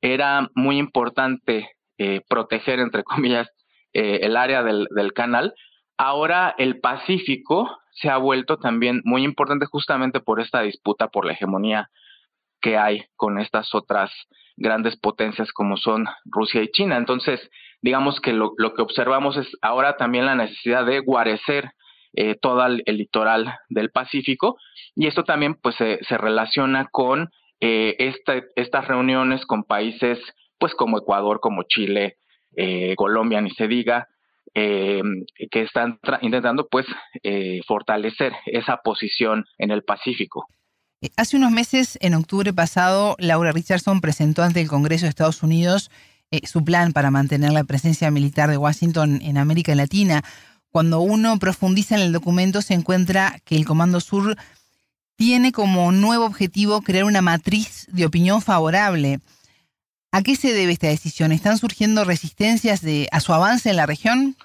era 0.00 0.48
muy 0.54 0.78
importante 0.78 1.68
eh, 1.98 2.22
proteger, 2.26 2.80
entre 2.80 3.04
comillas, 3.04 3.50
el 3.92 4.38
área 4.38 4.62
del, 4.62 4.88
del 4.96 5.12
canal, 5.12 5.52
ahora 5.98 6.54
el 6.56 6.80
Pacífico 6.80 7.78
se 7.90 8.08
ha 8.08 8.16
vuelto 8.16 8.56
también 8.56 9.02
muy 9.04 9.24
importante 9.24 9.66
justamente 9.66 10.20
por 10.20 10.40
esta 10.40 10.62
disputa 10.62 11.08
por 11.08 11.26
la 11.26 11.34
hegemonía 11.34 11.90
que 12.62 12.78
hay 12.78 13.04
con 13.16 13.38
estas 13.38 13.74
otras 13.74 14.10
grandes 14.56 14.96
potencias 14.96 15.52
como 15.52 15.76
son 15.76 16.06
Rusia 16.24 16.62
y 16.62 16.70
China. 16.70 16.96
Entonces, 16.96 17.40
digamos 17.82 18.20
que 18.20 18.32
lo, 18.32 18.54
que 18.54 18.82
observamos 18.82 19.36
es 19.36 19.48
ahora 19.60 19.96
también 19.96 20.24
la 20.24 20.36
necesidad 20.36 20.86
de 20.86 21.00
guarecer 21.00 21.72
eh, 22.14 22.36
todo 22.40 22.64
el, 22.64 22.82
litoral 22.86 23.54
del 23.68 23.90
Pacífico 23.90 24.56
y 24.94 25.06
esto 25.06 25.24
también 25.24 25.54
pues 25.54 25.76
se, 25.76 26.18
relaciona 26.18 26.88
con 26.90 27.30
eh, 27.60 27.96
estas 28.56 28.86
reuniones 28.86 29.44
con 29.46 29.64
países 29.64 30.18
pues 30.58 30.74
como 30.74 30.98
Ecuador, 30.98 31.40
como 31.40 31.64
Chile, 31.64 32.16
eh, 32.56 32.94
Colombia, 32.96 33.40
ni 33.40 33.50
se 33.50 33.66
diga, 33.66 34.06
que 34.54 35.62
están 35.62 35.98
intentando 36.20 36.68
pues 36.70 36.86
fortalecer 37.66 38.34
esa 38.44 38.76
posición 38.76 39.46
en 39.56 39.70
el 39.70 39.82
Pacífico. 39.82 40.46
Eh, 41.02 41.10
hace 41.16 41.36
unos 41.36 41.50
meses, 41.50 41.98
en 42.00 42.14
octubre 42.14 42.52
pasado, 42.52 43.16
Laura 43.18 43.52
Richardson 43.52 44.00
presentó 44.00 44.42
ante 44.42 44.60
el 44.60 44.68
Congreso 44.68 45.04
de 45.04 45.10
Estados 45.10 45.42
Unidos 45.42 45.90
eh, 46.30 46.46
su 46.46 46.64
plan 46.64 46.92
para 46.92 47.10
mantener 47.10 47.52
la 47.52 47.64
presencia 47.64 48.10
militar 48.10 48.48
de 48.48 48.56
Washington 48.56 49.18
en 49.20 49.36
América 49.36 49.74
Latina. 49.74 50.22
Cuando 50.70 51.00
uno 51.00 51.38
profundiza 51.38 51.96
en 51.96 52.02
el 52.02 52.12
documento 52.12 52.62
se 52.62 52.74
encuentra 52.74 53.40
que 53.44 53.56
el 53.56 53.66
Comando 53.66 54.00
Sur 54.00 54.36
tiene 55.16 55.52
como 55.52 55.92
nuevo 55.92 56.24
objetivo 56.24 56.80
crear 56.80 57.04
una 57.04 57.20
matriz 57.20 57.86
de 57.90 58.06
opinión 58.06 58.40
favorable. 58.40 59.18
¿A 60.12 60.22
qué 60.22 60.36
se 60.36 60.52
debe 60.52 60.72
esta 60.72 60.88
decisión? 60.88 61.32
¿Están 61.32 61.58
surgiendo 61.58 62.04
resistencias 62.04 62.82
a 63.10 63.20
su 63.20 63.32
avance 63.32 63.70
en 63.70 63.76
la 63.76 63.86
región? 63.86 64.36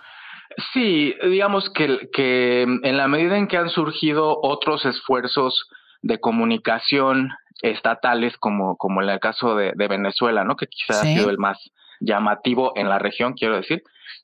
Sí, 0.74 1.14
digamos 1.30 1.70
que 1.74 2.64
en 2.64 2.98
la 2.98 3.08
medida 3.08 3.38
en 3.38 3.48
que 3.48 3.58
han 3.58 3.70
surgido 3.70 4.40
otros 4.42 4.86
esfuerzos 4.86 5.68
de 6.08 6.20
comunicación 6.20 7.32
estatales 7.62 8.38
como, 8.38 8.78
como 8.78 9.02
en 9.02 9.10
el 9.10 9.20
caso 9.20 9.56
de, 9.56 9.74
Venezuela, 9.76 10.44
¿no? 10.44 10.56
Que 10.56 10.68
quizás 10.68 11.02
ha 11.02 11.06
sido 11.06 11.30
el 11.30 11.38
más 11.38 11.58
llamativo 12.00 12.74
en 12.76 12.90
la 12.90 13.00
región, 13.00 13.34
quiero 13.34 13.58
decir, 13.58 13.84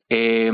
eh, 0.10 0.52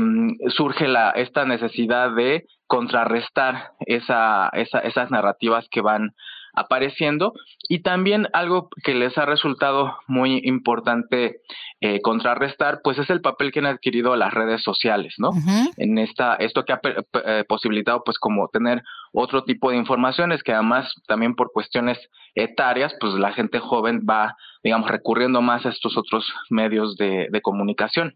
surge 0.48 0.88
la, 0.88 1.10
esta 1.10 1.44
necesidad 1.44 2.14
de 2.14 2.46
contrarrestar 2.66 3.72
esa, 3.80 4.48
esa, 4.54 4.80
esas 4.80 5.10
narrativas 5.10 5.68
que 5.70 5.82
van 5.82 6.14
apareciendo 6.52 7.32
y 7.68 7.82
también 7.82 8.26
algo 8.32 8.68
que 8.82 8.94
les 8.94 9.16
ha 9.18 9.26
resultado 9.26 9.98
muy 10.08 10.40
importante 10.44 11.40
eh, 11.80 12.00
contrarrestar 12.02 12.80
pues 12.84 12.98
es 12.98 13.08
el 13.10 13.20
papel 13.20 13.52
que 13.52 13.60
han 13.60 13.66
adquirido 13.66 14.14
las 14.16 14.34
redes 14.34 14.62
sociales 14.62 15.14
no 15.18 15.30
en 15.76 15.98
esta 15.98 16.34
esto 16.36 16.64
que 16.64 16.72
ha 16.72 16.80
eh, 17.24 17.44
posibilitado 17.48 18.02
pues 18.04 18.18
como 18.18 18.48
tener 18.48 18.82
otro 19.12 19.44
tipo 19.44 19.70
de 19.70 19.76
informaciones 19.76 20.42
que 20.42 20.52
además 20.52 20.92
también 21.06 21.34
por 21.34 21.52
cuestiones 21.52 21.98
etarias 22.34 22.94
pues 23.00 23.14
la 23.14 23.32
gente 23.32 23.58
joven 23.58 24.04
va 24.08 24.36
digamos 24.62 24.90
recurriendo 24.90 25.40
más 25.40 25.64
a 25.64 25.70
estos 25.70 25.96
otros 25.96 26.26
medios 26.50 26.96
de, 26.96 27.28
de 27.30 27.40
comunicación. 27.40 28.14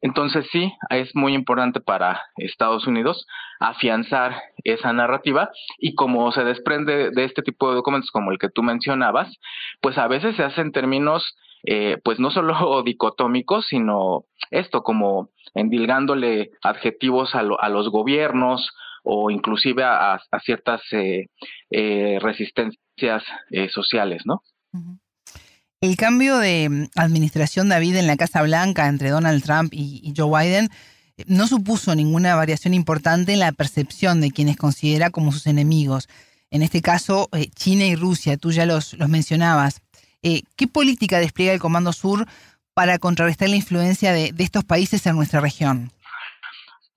Entonces 0.00 0.46
sí 0.52 0.72
es 0.90 1.14
muy 1.14 1.34
importante 1.34 1.80
para 1.80 2.22
Estados 2.36 2.86
Unidos 2.86 3.26
afianzar 3.60 4.34
esa 4.64 4.92
narrativa 4.92 5.50
y 5.78 5.94
como 5.94 6.30
se 6.32 6.44
desprende 6.44 7.10
de 7.10 7.24
este 7.24 7.42
tipo 7.42 7.68
de 7.68 7.76
documentos 7.76 8.10
como 8.10 8.30
el 8.30 8.38
que 8.38 8.50
tú 8.50 8.62
mencionabas, 8.62 9.32
pues 9.80 9.96
a 9.96 10.08
veces 10.08 10.36
se 10.36 10.42
hacen 10.42 10.72
términos 10.72 11.36
eh, 11.64 11.98
pues 12.02 12.18
no 12.18 12.30
solo 12.30 12.82
dicotómicos, 12.84 13.66
sino 13.68 14.24
esto 14.50 14.82
como 14.82 15.30
endilgándole 15.54 16.50
adjetivos 16.62 17.34
a, 17.34 17.40
a 17.40 17.68
los 17.68 17.88
gobiernos 17.90 18.70
o 19.02 19.30
inclusive 19.30 19.84
a, 19.84 20.20
ciertas 20.44 20.80
eh, 20.92 21.28
eh, 21.70 22.18
resistencias 22.20 23.22
sociales, 23.72 24.22
¿no? 24.24 24.42
El 25.80 25.96
cambio 25.96 26.38
de 26.38 26.88
administración 26.96 27.68
David 27.68 27.96
en 27.96 28.08
la 28.08 28.16
Casa 28.16 28.42
Blanca 28.42 28.88
entre 28.88 29.10
Donald 29.10 29.44
Trump 29.44 29.72
y 29.72 30.12
Joe 30.16 30.42
Biden 30.42 30.70
no 31.26 31.46
supuso 31.46 31.94
ninguna 31.94 32.34
variación 32.34 32.74
importante 32.74 33.32
en 33.32 33.40
la 33.40 33.52
percepción 33.52 34.20
de 34.20 34.30
quienes 34.30 34.56
considera 34.56 35.10
como 35.10 35.32
sus 35.32 35.46
enemigos. 35.46 36.08
En 36.50 36.62
este 36.62 36.82
caso, 36.82 37.28
eh, 37.32 37.48
China 37.54 37.84
y 37.86 37.96
Rusia, 37.96 38.36
tú 38.36 38.52
ya 38.52 38.66
los, 38.66 38.96
mencionabas. 39.08 39.80
Eh, 40.28 40.42
¿Qué 40.56 40.66
política 40.66 41.18
despliega 41.20 41.52
el 41.52 41.60
Comando 41.60 41.92
Sur 41.92 42.26
para 42.74 42.98
contrarrestar 42.98 43.48
la 43.48 43.56
influencia 43.56 44.12
de, 44.12 44.32
estos 44.38 44.64
países 44.64 45.06
en 45.06 45.14
nuestra 45.14 45.40
región? 45.40 45.90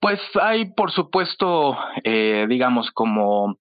Pues 0.00 0.18
hay, 0.40 0.64
por 0.72 0.90
supuesto, 0.90 1.76
eh, 2.04 2.46
digamos, 2.48 2.90
como 2.90 3.58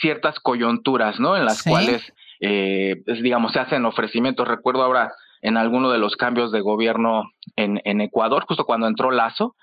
ciertas 0.00 0.40
coyunturas, 0.40 1.20
¿no? 1.20 1.36
En 1.36 1.44
las 1.44 1.62
cuales, 1.62 2.12
digamos, 2.40 3.52
se 3.52 3.58
hacen 3.58 3.84
ofrecimientos. 3.84 4.48
Recuerdo 4.48 4.82
ahora 4.82 5.12
en 5.42 5.56
alguno 5.56 5.90
de 5.90 5.98
los 5.98 6.16
cambios 6.16 6.52
de 6.52 6.60
gobierno 6.60 7.30
en, 7.56 7.80
en 7.84 8.00
Ecuador, 8.00 8.44
justo 8.46 8.64
cuando 8.64 8.86
entró 8.86 9.10
Lazo, 9.10 9.56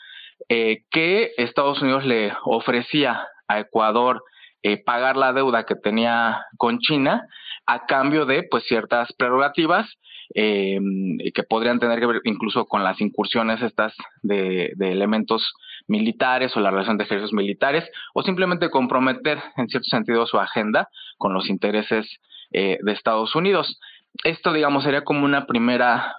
eh, 0.50 0.84
que 0.92 1.32
Estados 1.38 1.82
Unidos 1.82 2.06
le 2.06 2.32
ofrecía 2.46 3.28
a 3.48 3.60
Ecuador 3.60 4.24
eh, 4.64 4.82
pagar 4.84 5.18
la 5.18 5.34
deuda 5.34 5.66
que 5.66 5.76
tenía 5.76 6.46
con 6.58 6.80
China 6.80 7.28
a 7.68 7.86
cambio 7.86 8.26
de 8.26 8.44
pues 8.44 8.64
ciertas 8.66 9.14
prerrogativas 9.14 9.88
eh, 10.34 10.80
que 11.34 11.44
podrían 11.44 11.80
tener 11.80 12.00
que 12.00 12.06
ver 12.06 12.22
incluso 12.24 12.66
con 12.66 12.84
las 12.84 13.00
incursiones 13.00 13.62
estas 13.62 13.94
de, 14.24 14.74
elementos 14.80 15.54
militares 15.88 16.56
o 16.56 16.60
la 16.60 16.72
relación 16.72 16.98
de 16.98 17.04
ejércitos 17.04 17.34
militares 17.34 17.90
o 18.14 18.24
simplemente 18.24 18.70
comprometer 18.70 19.40
en 19.58 19.68
cierto 19.68 19.88
sentido 19.90 20.26
su 20.26 20.40
agenda 20.40 20.90
con 21.18 21.34
los 21.34 21.50
intereses 21.50 22.08
de 22.52 22.80
Estados 22.88 23.36
Unidos. 23.36 23.80
Esto, 24.24 24.54
digamos, 24.54 24.84
sería 24.84 25.04
como 25.04 25.26
una 25.26 25.46
primera 25.46 26.16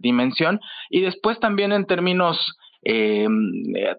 dimensión 0.00 0.60
y 0.90 1.00
después 1.00 1.38
también 1.40 1.72
en 1.72 1.86
términos 1.86 2.56
eh, 2.84 3.28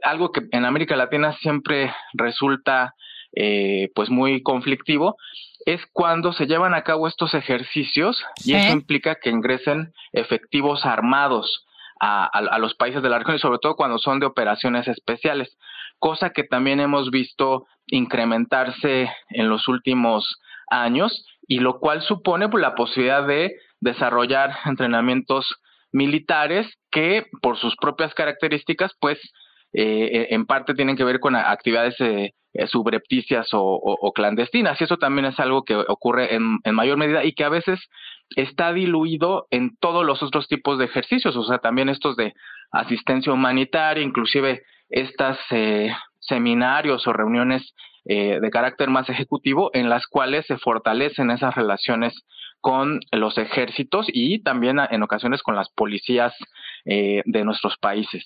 algo 0.04 0.32
que 0.32 0.42
en 0.52 0.66
América 0.66 0.96
Latina 0.96 1.34
siempre 1.42 1.94
resulta 2.14 2.96
eh, 3.36 3.90
pues 3.96 4.10
muy 4.10 4.44
conflictivo 4.44 5.16
es 5.66 5.82
cuando 5.92 6.34
se 6.34 6.46
llevan 6.46 6.74
a 6.74 6.84
cabo 6.84 7.08
estos 7.08 7.34
ejercicios 7.34 8.24
y 8.44 8.54
eso 8.54 8.74
implica 8.74 9.16
que 9.16 9.30
ingresen 9.30 9.94
efectivos 10.12 10.86
armados 10.86 11.66
a, 12.00 12.26
a, 12.26 12.60
los 12.60 12.76
países 12.76 13.02
de 13.02 13.10
la 13.10 13.20
región 13.20 13.38
y 13.38 13.40
sobre 13.40 13.60
todo 13.60 13.76
cuando 13.76 13.98
son 13.98 14.20
de 14.20 14.26
operaciones 14.26 14.88
especiales, 14.88 15.58
cosa 16.00 16.32
que 16.32 16.44
también 16.44 16.80
hemos 16.80 17.12
visto 17.12 17.66
incrementarse 17.88 19.10
en 19.30 19.50
los 19.50 19.68
últimos 19.68 20.40
años 20.70 21.26
y 21.48 21.60
lo 21.60 21.80
cual 21.80 22.02
supone 22.02 22.50
pues, 22.50 22.62
la 22.62 22.76
posibilidad 22.76 23.26
de 23.26 23.56
desarrollar 23.80 24.58
entrenamientos 24.66 25.56
militares 25.92 26.68
que 26.92 27.28
por 27.42 27.58
sus 27.58 27.76
propias 27.76 28.14
características 28.14 28.92
pues 29.00 29.20
eh, 29.74 30.28
en 30.30 30.46
parte 30.46 30.76
tienen 30.76 30.96
que 30.96 31.04
ver 31.04 31.20
con 31.20 31.36
actividades 31.36 32.00
eh, 32.00 32.34
eh, 32.54 32.68
subrepticias 32.68 33.48
o, 33.54 34.12
clandestinas. 34.14 34.80
Y 34.80 34.84
eso 34.84 34.98
también 34.98 35.26
es 35.26 35.40
algo 35.40 35.64
que 35.64 35.76
ocurre 35.76 36.36
en, 36.36 36.60
mayor 36.74 36.98
medida 36.98 37.24
y 37.24 37.34
que 37.34 37.44
a 37.44 37.50
veces 37.50 37.80
está 38.36 38.72
diluido 38.72 39.48
en 39.50 39.76
todos 39.78 40.06
los 40.06 40.22
otros 40.22 40.48
tipos 40.48 40.78
de 40.78 40.86
ejercicios, 40.86 41.36
o 41.36 41.44
sea, 41.44 41.58
también 41.58 41.90
estos 41.90 42.16
de 42.16 42.34
asistencia 42.72 43.34
humanitaria, 43.34 44.04
inclusive 44.04 44.64
estas 44.90 45.38
seminarios 46.20 47.06
o 47.08 47.14
reuniones 47.14 47.74
de 48.06 48.50
carácter 48.52 48.90
más 48.90 49.10
ejecutivo 49.10 49.72
en 49.74 49.90
las 49.90 50.08
cuales 50.08 50.46
se 50.46 50.58
fortalecen 50.58 51.32
esas 51.32 51.56
relaciones 51.56 52.14
con 52.64 53.02
los 53.12 53.38
ejércitos 53.38 54.08
y 54.08 54.40
también 54.40 54.78
en 54.90 55.04
ocasiones 55.04 55.44
con 55.44 55.54
las 55.54 55.68
policías 55.70 56.34
eh, 56.86 57.22
de 57.26 57.44
nuestros 57.44 57.78
países. 57.78 58.26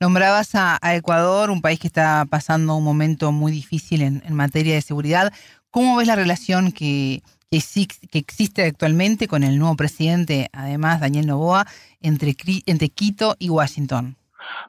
Nombrabas 0.00 0.54
a, 0.54 0.78
Ecuador, 0.94 1.50
un 1.50 1.60
país 1.60 1.78
que 1.78 1.86
está 1.86 2.24
pasando 2.30 2.74
un 2.76 2.82
momento 2.82 3.30
muy 3.30 3.52
difícil 3.52 4.00
en, 4.00 4.22
materia 4.30 4.72
de 4.72 4.80
seguridad. 4.80 5.34
¿Cómo 5.70 5.96
ves 5.96 6.06
la 6.06 6.16
relación 6.16 6.72
que, 6.72 7.20
que, 7.50 8.18
existe 8.18 8.64
actualmente 8.64 9.28
con 9.28 9.44
el 9.44 9.58
nuevo 9.58 9.76
presidente, 9.76 10.48
además 10.54 11.00
Daniel 11.00 11.26
Novoa, 11.26 11.66
entre, 12.00 12.34
entre 12.64 12.88
Quito 12.88 13.36
y 13.38 13.50
Washington? 13.50 14.16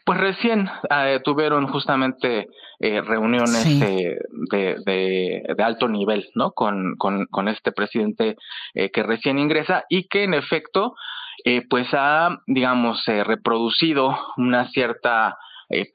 Pues 0.05 0.19
recién 0.19 0.69
eh, 0.89 1.19
tuvieron 1.24 1.67
justamente 1.67 2.48
eh, 2.79 3.01
reuniones 3.01 3.79
de, 3.79 5.55
alto 5.59 5.88
nivel, 5.88 6.29
¿no? 6.36 6.51
Con, 6.51 6.95
con, 6.98 7.48
este 7.48 7.71
presidente 7.71 8.36
eh, 8.74 8.89
que 8.91 9.03
recién 9.03 9.39
ingresa 9.39 9.83
y 9.89 10.07
que 10.07 10.24
en 10.24 10.33
efecto, 10.33 10.95
pues 11.69 11.88
ha, 11.93 12.41
digamos, 12.48 13.03
reproducido 13.05 14.17
una 14.38 14.67
cierta 14.69 15.38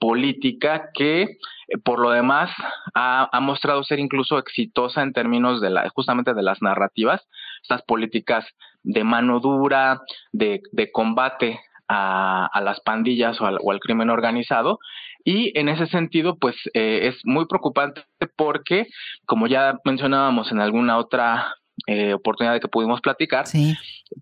política 0.01 0.91
que 0.95 1.39
por 1.85 1.99
lo 1.99 2.11
demás 2.11 2.51
ha, 2.95 3.29
ha, 3.31 3.41
mostrado 3.41 3.83
ser 3.85 3.99
incluso 3.99 4.39
exitosa 4.39 5.03
en 5.03 5.13
términos 5.13 5.61
de 5.61 5.71
la, 5.71 5.89
justamente 5.91 6.33
de 6.33 6.43
las 6.43 6.63
narrativas, 6.63 7.27
estas 7.63 7.83
políticas 7.83 8.47
de 8.85 9.03
mano 9.03 9.41
dura, 9.41 10.01
de, 10.33 10.63
de 10.73 10.93
combate 10.93 11.61
a, 11.89 12.61
las 12.63 12.81
pandillas 12.81 13.41
o 13.41 13.47
al, 13.47 13.81
crimen 13.81 14.11
organizado. 14.11 14.79
Y 15.25 15.59
en 15.59 15.69
ese 15.69 15.87
sentido, 15.87 16.37
pues 16.37 16.57
eh, 16.75 17.09
es 17.09 17.17
muy 17.25 17.47
preocupante 17.47 18.03
porque, 18.37 18.87
como 19.27 19.47
ya 19.47 19.79
mencionábamos 19.85 20.53
en 20.53 20.61
alguna 20.61 20.99
otra 20.99 21.55
eh, 21.87 22.15
oportunidad 22.15 22.55
de 22.55 22.61
que 22.61 22.69
pudimos 22.69 23.01
platicar, 23.01 23.47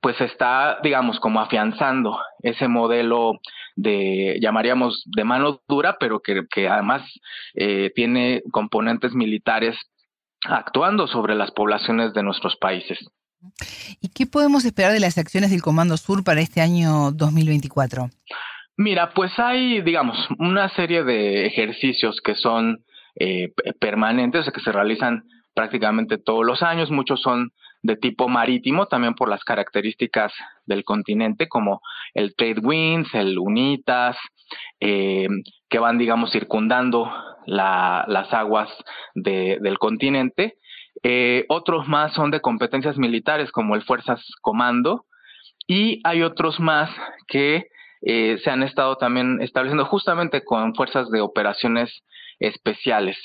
pues 0.00 0.20
está, 0.20 0.78
digamos, 0.82 1.20
como 1.20 1.40
afianzando 1.40 2.18
ese 2.42 2.68
modelo 2.68 3.40
de, 3.76 4.38
llamaríamos, 4.40 5.02
de 5.06 5.24
mano 5.24 5.60
dura, 5.68 5.96
pero 5.98 6.20
que, 6.20 6.42
que 6.50 6.68
además 6.68 7.02
eh, 7.54 7.90
tiene 7.94 8.42
componentes 8.52 9.14
militares 9.14 9.76
actuando 10.44 11.06
sobre 11.06 11.34
las 11.34 11.50
poblaciones 11.50 12.12
de 12.14 12.22
nuestros 12.22 12.56
países. 12.56 12.98
¿Y 14.00 14.08
qué 14.08 14.26
podemos 14.26 14.64
esperar 14.64 14.92
de 14.92 15.00
las 15.00 15.18
acciones 15.18 15.50
del 15.50 15.62
Comando 15.62 15.96
Sur 15.96 16.24
para 16.24 16.40
este 16.40 16.60
año 16.60 17.10
2024? 17.12 18.10
Mira, 18.76 19.12
pues 19.14 19.32
hay, 19.38 19.82
digamos, 19.82 20.16
una 20.38 20.68
serie 20.70 21.04
de 21.04 21.46
ejercicios 21.46 22.20
que 22.24 22.34
son 22.34 22.84
eh, 23.18 23.52
permanentes, 23.78 24.50
que 24.52 24.60
se 24.60 24.72
realizan 24.72 25.24
prácticamente 25.54 26.18
todos 26.18 26.44
los 26.44 26.62
años. 26.62 26.90
Muchos 26.90 27.20
son 27.20 27.52
de 27.82 27.96
tipo 27.96 28.28
marítimo, 28.28 28.86
también 28.86 29.14
por 29.14 29.28
las 29.28 29.44
características 29.44 30.32
del 30.66 30.84
continente, 30.84 31.48
como 31.48 31.80
el 32.14 32.34
Trade 32.34 32.60
Winds, 32.62 33.12
el 33.14 33.38
UNITAS, 33.38 34.16
eh, 34.80 35.28
que 35.68 35.78
van, 35.78 35.98
digamos, 35.98 36.30
circundando 36.30 37.10
las 37.46 38.32
aguas 38.32 38.70
del 39.14 39.78
continente. 39.78 40.54
Eh, 41.02 41.44
otros 41.48 41.88
más 41.88 42.12
son 42.14 42.30
de 42.30 42.40
competencias 42.40 42.98
militares, 42.98 43.50
como 43.50 43.74
el 43.74 43.82
Fuerzas 43.82 44.24
Comando, 44.40 45.06
y 45.66 46.00
hay 46.04 46.22
otros 46.22 46.60
más 46.60 46.90
que 47.28 47.66
eh, 48.04 48.38
se 48.42 48.50
han 48.50 48.62
estado 48.64 48.96
también 48.96 49.40
estableciendo 49.40 49.84
justamente 49.84 50.44
con 50.44 50.74
fuerzas 50.74 51.08
de 51.10 51.20
operaciones 51.20 52.02
especiales. 52.40 53.16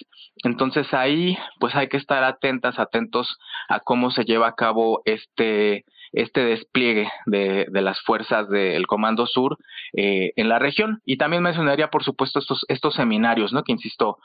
Entonces 0.43 0.93
ahí 0.93 1.37
pues 1.59 1.75
hay 1.75 1.87
que 1.89 1.97
estar 1.97 2.23
atentas, 2.23 2.77
atentos 2.77 3.39
a 3.69 3.79
cómo 3.79 4.11
se 4.11 4.23
lleva 4.23 4.47
a 4.47 4.55
cabo 4.55 5.01
este, 5.05 5.85
este 6.11 6.45
despliegue 6.45 7.09
de, 7.25 7.67
las 7.71 7.99
fuerzas 8.01 8.47
del 8.49 8.85
Comando 8.85 9.25
Sur 9.25 9.57
eh, 9.93 10.31
en 10.35 10.47
la 10.47 10.59
región. 10.59 11.01
Y 11.05 11.17
también 11.17 11.41
mencionaría, 11.41 11.89
por 11.89 12.03
supuesto, 12.03 12.37
estos, 12.37 12.63
estos 12.67 12.93
seminarios, 12.93 13.53
¿no? 13.53 13.63
Que 13.63 13.71
insisto, 13.71 14.19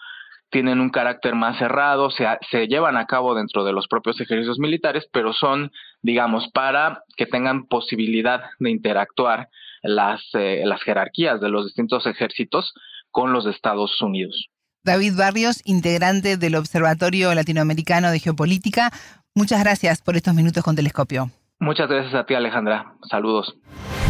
tienen 0.52 0.80
un 0.80 0.90
carácter 0.90 1.34
más 1.34 1.58
cerrado, 1.58 2.10
se, 2.10 2.24
se 2.50 2.68
llevan 2.68 2.96
a 2.96 3.06
cabo 3.06 3.34
dentro 3.34 3.64
de 3.64 3.72
los 3.72 3.88
propios 3.88 4.20
ejercicios 4.20 4.58
militares, 4.58 5.08
pero 5.10 5.32
son, 5.32 5.72
digamos, 6.02 6.48
para 6.52 7.02
que 7.16 7.26
tengan 7.26 7.66
posibilidad 7.66 8.42
de 8.60 8.70
interactuar 8.70 9.48
las, 9.82 10.20
eh, 10.34 10.62
las 10.64 10.82
jerarquías 10.82 11.40
de 11.40 11.48
los 11.48 11.64
distintos 11.64 12.06
ejércitos 12.06 12.74
con 13.10 13.32
los 13.32 13.46
Estados 13.46 14.00
Unidos. 14.00 14.48
David 14.84 15.14
Barrios, 15.16 15.62
integrante 15.64 16.36
del 16.36 16.54
Observatorio 16.54 17.34
Latinoamericano 17.34 18.10
de 18.10 18.20
Geopolítica, 18.20 18.90
muchas 19.34 19.60
gracias 19.60 20.02
por 20.02 20.16
estos 20.16 20.34
minutos 20.34 20.62
con 20.62 20.76
Telescopio. 20.76 21.30
Muchas 21.60 21.88
gracias 21.88 22.14
a 22.14 22.26
ti, 22.26 22.34
Alejandra. 22.34 22.94
Saludos. 23.08 23.56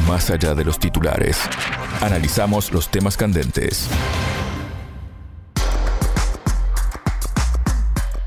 Más 0.08 0.30
allá 0.30 0.54
de 0.54 0.64
los 0.64 0.78
titulares, 0.78 1.48
analizamos 2.00 2.72
los 2.72 2.90
temas 2.90 3.16
candentes 3.16 3.90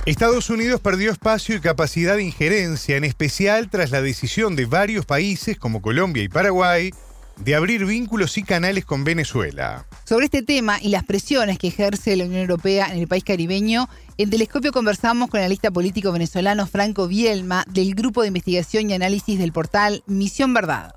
Estados 0.05 0.51
Unidos 0.51 0.81
perdió 0.81 1.11
espacio 1.11 1.55
y 1.55 1.59
capacidad 1.59 2.15
de 2.15 2.23
injerencia, 2.23 2.95
en 2.95 3.05
especial 3.05 3.71
tras 3.71 3.89
la 3.89 4.03
decisión 4.03 4.55
de 4.55 4.67
varios 4.67 5.03
países 5.07 5.57
como 5.57 5.81
Colombia 5.81 6.21
y 6.21 6.29
Paraguay 6.29 6.91
de 7.37 7.55
abrir 7.55 7.87
vínculos 7.87 8.37
y 8.37 8.43
canales 8.43 8.85
con 8.85 9.03
Venezuela. 9.03 9.87
Sobre 10.03 10.25
este 10.25 10.43
tema 10.43 10.77
y 10.79 10.89
las 10.89 11.03
presiones 11.05 11.57
que 11.57 11.69
ejerce 11.69 12.15
la 12.15 12.25
Unión 12.25 12.41
Europea 12.41 12.85
en 12.93 12.99
el 12.99 13.07
país 13.07 13.23
caribeño, 13.23 13.89
en 14.19 14.29
Telescopio 14.29 14.71
conversamos 14.71 15.27
con 15.31 15.39
el 15.39 15.45
analista 15.45 15.71
político 15.71 16.11
venezolano 16.11 16.67
Franco 16.67 17.07
Bielma 17.07 17.63
del 17.67 17.95
Grupo 17.95 18.21
de 18.21 18.27
Investigación 18.27 18.91
y 18.91 18.93
Análisis 18.93 19.39
del 19.39 19.51
portal 19.51 20.03
Misión 20.05 20.53
Verdad. 20.53 20.93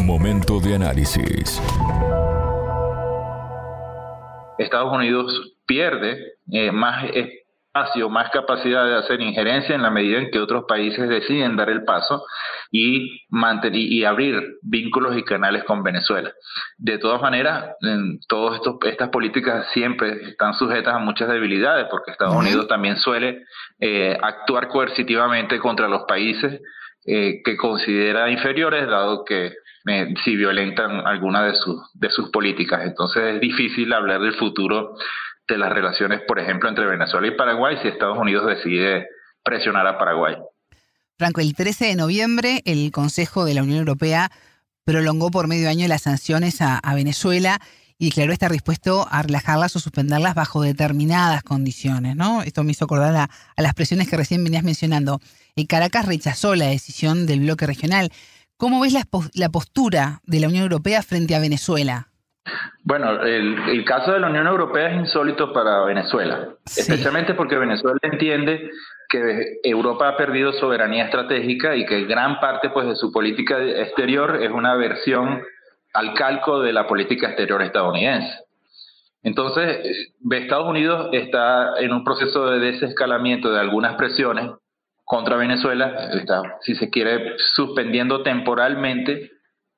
Momento 0.00 0.60
de 0.60 0.76
análisis. 0.76 1.60
Estados 4.58 4.94
Unidos 4.94 5.54
pierde 5.66 6.34
eh, 6.52 6.70
más 6.70 7.04
espacio, 7.74 8.08
más 8.08 8.30
capacidad 8.30 8.86
de 8.86 8.94
hacer 8.94 9.20
injerencia 9.20 9.74
en 9.74 9.82
la 9.82 9.90
medida 9.90 10.18
en 10.18 10.30
que 10.30 10.38
otros 10.38 10.64
países 10.68 11.08
deciden 11.08 11.56
dar 11.56 11.70
el 11.70 11.82
paso 11.82 12.24
y, 12.70 13.26
mantener, 13.30 13.80
y 13.80 14.04
abrir 14.04 14.58
vínculos 14.62 15.16
y 15.16 15.24
canales 15.24 15.64
con 15.64 15.82
Venezuela. 15.82 16.32
De 16.78 16.98
todas 16.98 17.20
maneras, 17.20 17.74
en 17.80 18.20
todas 18.28 18.60
estas 18.84 19.08
políticas 19.08 19.66
siempre 19.72 20.30
están 20.30 20.54
sujetas 20.54 20.94
a 20.94 20.98
muchas 21.00 21.28
debilidades 21.28 21.88
porque 21.90 22.12
Estados 22.12 22.36
Unidos 22.36 22.68
también 22.68 22.96
suele 22.98 23.42
eh, 23.80 24.16
actuar 24.22 24.68
coercitivamente 24.68 25.58
contra 25.58 25.88
los 25.88 26.04
países 26.04 26.60
eh, 27.04 27.42
que 27.44 27.56
considera 27.56 28.30
inferiores, 28.30 28.86
dado 28.86 29.24
que 29.24 29.52
eh, 29.86 30.14
si 30.24 30.36
violentan 30.36 31.04
alguna 31.06 31.44
de 31.44 31.56
sus, 31.56 31.90
de 31.94 32.08
sus 32.10 32.30
políticas. 32.30 32.82
Entonces 32.84 33.34
es 33.34 33.40
difícil 33.40 33.92
hablar 33.92 34.20
del 34.20 34.34
futuro 34.34 34.94
de 35.48 35.58
las 35.58 35.72
relaciones, 35.72 36.20
por 36.26 36.38
ejemplo, 36.38 36.68
entre 36.68 36.86
Venezuela 36.86 37.26
y 37.26 37.36
Paraguay 37.36 37.76
si 37.82 37.88
Estados 37.88 38.18
Unidos 38.18 38.46
decide 38.46 39.06
presionar 39.42 39.86
a 39.86 39.98
Paraguay. 39.98 40.36
Franco, 41.16 41.40
el 41.40 41.54
13 41.54 41.86
de 41.86 41.96
noviembre 41.96 42.62
el 42.64 42.90
Consejo 42.90 43.44
de 43.44 43.54
la 43.54 43.62
Unión 43.62 43.78
Europea 43.78 44.30
prolongó 44.84 45.30
por 45.30 45.46
medio 45.46 45.68
año 45.68 45.86
las 45.86 46.02
sanciones 46.02 46.60
a, 46.60 46.80
Venezuela 46.94 47.60
y 47.98 48.06
declaró 48.06 48.32
estar 48.32 48.50
dispuesto 48.50 49.06
a 49.10 49.22
relajarlas 49.22 49.76
o 49.76 49.80
suspenderlas 49.80 50.34
bajo 50.34 50.62
determinadas 50.62 51.42
condiciones, 51.42 52.16
¿no? 52.16 52.42
Esto 52.42 52.64
me 52.64 52.72
hizo 52.72 52.86
acordar 52.86 53.14
a, 53.16 53.62
las 53.62 53.74
presiones 53.74 54.08
que 54.08 54.16
recién 54.16 54.42
venías 54.42 54.64
mencionando. 54.64 55.20
El 55.56 55.66
Caracas 55.66 56.06
rechazó 56.06 56.54
la 56.54 56.66
decisión 56.66 57.26
del 57.26 57.40
bloque 57.40 57.66
regional. 57.66 58.10
¿Cómo 58.56 58.80
ves 58.80 58.94
la 59.34 59.48
postura 59.50 60.20
de 60.24 60.40
la 60.40 60.48
Unión 60.48 60.64
Europea 60.64 61.02
frente 61.02 61.34
a 61.34 61.38
Venezuela? 61.38 62.08
Bueno, 62.82 63.22
el, 63.22 63.84
caso 63.84 64.12
de 64.12 64.20
la 64.20 64.28
Unión 64.28 64.46
Europea 64.46 64.90
es 64.90 64.96
insólito 64.96 65.52
para 65.52 65.84
Venezuela, 65.84 66.48
especialmente 66.64 67.34
porque 67.34 67.56
Venezuela 67.56 67.98
entiende 68.02 68.70
que 69.08 69.60
Europa 69.62 70.08
ha 70.08 70.16
perdido 70.16 70.52
soberanía 70.52 71.04
estratégica 71.04 71.74
y 71.76 71.86
que 71.86 72.04
gran 72.04 72.40
parte 72.40 72.68
pues, 72.70 72.86
de 72.86 72.96
su 72.96 73.10
política 73.12 73.58
exterior 73.62 74.42
es 74.42 74.50
una 74.50 74.74
versión 74.74 75.42
al 75.94 76.14
calco 76.14 76.60
de 76.60 76.72
la 76.72 76.86
política 76.86 77.28
exterior 77.28 77.62
estadounidense. 77.62 78.44
Entonces, 79.22 80.12
Estados 80.30 80.68
Unidos 80.68 81.08
está 81.12 81.78
en 81.78 81.92
un 81.92 82.04
proceso 82.04 82.50
de 82.50 82.58
desescalamiento 82.58 83.50
de 83.50 83.60
algunas 83.60 83.94
presiones 83.94 84.50
contra 85.04 85.36
Venezuela, 85.36 86.10
está, 86.12 86.42
si 86.60 86.74
se 86.74 86.90
quiere, 86.90 87.36
suspendiendo 87.54 88.22
temporalmente 88.22 89.30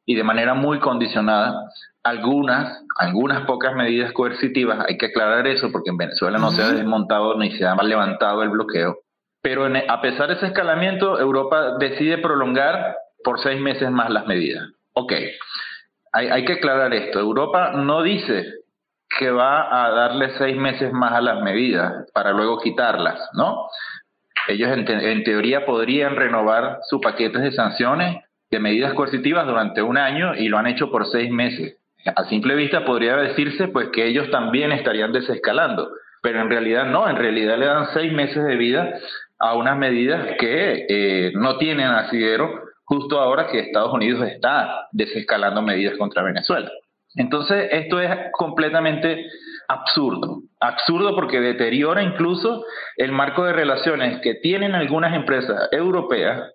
y 0.04 0.16
de 0.16 0.24
manera 0.24 0.54
muy 0.54 0.80
condicionada 0.80 1.70
algunas, 2.06 2.82
algunas 2.96 3.46
pocas 3.46 3.74
medidas 3.74 4.12
coercitivas, 4.12 4.84
hay 4.88 4.96
que 4.96 5.06
aclarar 5.06 5.46
eso 5.46 5.70
porque 5.72 5.90
en 5.90 5.96
Venezuela 5.96 6.38
no 6.38 6.50
se 6.50 6.62
ha 6.62 6.70
desmontado 6.72 7.36
ni 7.36 7.50
se 7.56 7.66
ha 7.66 7.74
levantado 7.82 8.42
el 8.42 8.50
bloqueo, 8.50 8.98
pero 9.42 9.66
a 9.66 10.00
pesar 10.00 10.28
de 10.28 10.34
ese 10.34 10.46
escalamiento, 10.46 11.18
Europa 11.18 11.76
decide 11.78 12.18
prolongar 12.18 12.96
por 13.24 13.40
seis 13.40 13.60
meses 13.60 13.90
más 13.90 14.10
las 14.10 14.26
medidas. 14.26 14.68
Ok, 14.92 15.12
hay, 16.12 16.28
hay 16.28 16.44
que 16.44 16.54
aclarar 16.54 16.94
esto, 16.94 17.18
Europa 17.18 17.72
no 17.72 18.02
dice 18.02 18.44
que 19.18 19.30
va 19.30 19.84
a 19.84 19.90
darle 19.90 20.30
seis 20.38 20.56
meses 20.56 20.92
más 20.92 21.12
a 21.12 21.20
las 21.20 21.42
medidas 21.42 22.10
para 22.12 22.32
luego 22.32 22.60
quitarlas, 22.60 23.30
¿no? 23.34 23.68
Ellos 24.48 24.70
en, 24.70 25.24
teoría 25.24 25.66
podrían 25.66 26.14
renovar 26.14 26.78
sus 26.88 27.00
paquetes 27.00 27.42
de 27.42 27.52
sanciones 27.52 28.22
de 28.50 28.60
medidas 28.60 28.94
coercitivas 28.94 29.46
durante 29.46 29.82
un 29.82 29.98
año 29.98 30.36
y 30.36 30.48
lo 30.48 30.58
han 30.58 30.68
hecho 30.68 30.90
por 30.90 31.06
seis 31.10 31.30
meses. 31.30 31.78
A 32.14 32.24
simple 32.24 32.54
vista 32.54 32.84
podría 32.84 33.16
decirse 33.16 33.68
pues 33.68 33.88
que 33.88 34.06
ellos 34.06 34.30
también 34.30 34.72
estarían 34.72 35.12
desescalando, 35.12 35.90
pero 36.22 36.40
en 36.40 36.50
realidad 36.50 36.86
no, 36.86 37.08
en 37.08 37.16
realidad 37.16 37.58
le 37.58 37.66
dan 37.66 37.86
seis 37.94 38.12
meses 38.12 38.44
de 38.44 38.56
vida 38.56 38.94
a 39.38 39.54
unas 39.54 39.76
medidas 39.76 40.36
que 40.38 40.86
eh, 40.88 41.32
no 41.34 41.58
tienen 41.58 41.86
asidero 41.86 42.62
justo 42.84 43.18
ahora 43.18 43.48
que 43.48 43.58
Estados 43.58 43.92
Unidos 43.92 44.26
está 44.28 44.88
desescalando 44.92 45.60
medidas 45.62 45.98
contra 45.98 46.22
Venezuela. 46.22 46.70
Entonces, 47.16 47.68
esto 47.72 48.00
es 48.00 48.10
completamente 48.32 49.26
absurdo. 49.68 50.42
Absurdo 50.60 51.14
porque 51.14 51.40
deteriora 51.40 52.02
incluso 52.02 52.64
el 52.96 53.12
marco 53.12 53.44
de 53.44 53.52
relaciones 53.52 54.20
que 54.20 54.34
tienen 54.34 54.74
algunas 54.74 55.14
empresas 55.14 55.68
europeas 55.72 56.52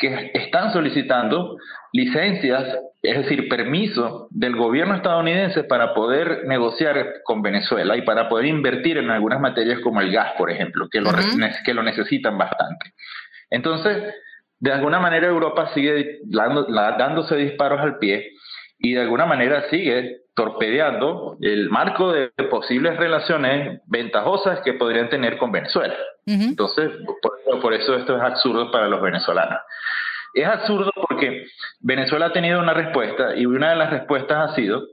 que 0.00 0.30
están 0.34 0.72
solicitando 0.72 1.56
licencias, 1.92 2.76
es 3.02 3.18
decir, 3.18 3.48
permiso 3.48 4.28
del 4.30 4.56
gobierno 4.56 4.96
estadounidense 4.96 5.64
para 5.64 5.94
poder 5.94 6.44
negociar 6.46 7.22
con 7.24 7.42
Venezuela 7.42 7.96
y 7.96 8.02
para 8.02 8.28
poder 8.28 8.46
invertir 8.46 8.98
en 8.98 9.10
algunas 9.10 9.40
materias 9.40 9.80
como 9.80 10.00
el 10.00 10.10
gas, 10.10 10.32
por 10.36 10.50
ejemplo, 10.50 10.88
que 10.90 11.00
lo, 11.00 11.10
que 11.64 11.74
lo 11.74 11.82
necesitan 11.82 12.38
bastante. 12.38 12.94
Entonces, 13.50 14.14
de 14.58 14.72
alguna 14.72 14.98
manera 14.98 15.26
Europa 15.26 15.70
sigue 15.74 16.20
dándose 16.24 17.36
disparos 17.36 17.80
al 17.80 17.98
pie 17.98 18.30
y 18.78 18.94
de 18.94 19.00
alguna 19.00 19.26
manera 19.26 19.68
sigue 19.70 20.19
torpedeando 20.34 21.36
el 21.40 21.70
marco 21.70 22.12
de 22.12 22.30
posibles 22.50 22.96
relaciones 22.96 23.80
ventajosas 23.86 24.60
que 24.60 24.74
podrían 24.74 25.08
tener 25.08 25.36
con 25.38 25.52
Venezuela. 25.52 25.96
Entonces, 26.26 26.90
por, 27.60 27.74
eso 27.74 27.96
esto 27.96 28.16
es 28.16 28.22
absurdo 28.22 28.70
para 28.70 28.88
los 28.88 29.02
venezolanos. 29.02 29.58
Es 30.32 30.46
absurdo 30.46 30.92
porque 31.08 31.46
Venezuela 31.80 32.26
ha 32.26 32.32
tenido 32.32 32.60
una 32.60 32.72
respuesta 32.72 33.34
y 33.34 33.46
una 33.46 33.70
de 33.70 33.76
las 33.76 33.90
respuestas 33.90 34.50
ha 34.50 34.54
sido 34.54 34.86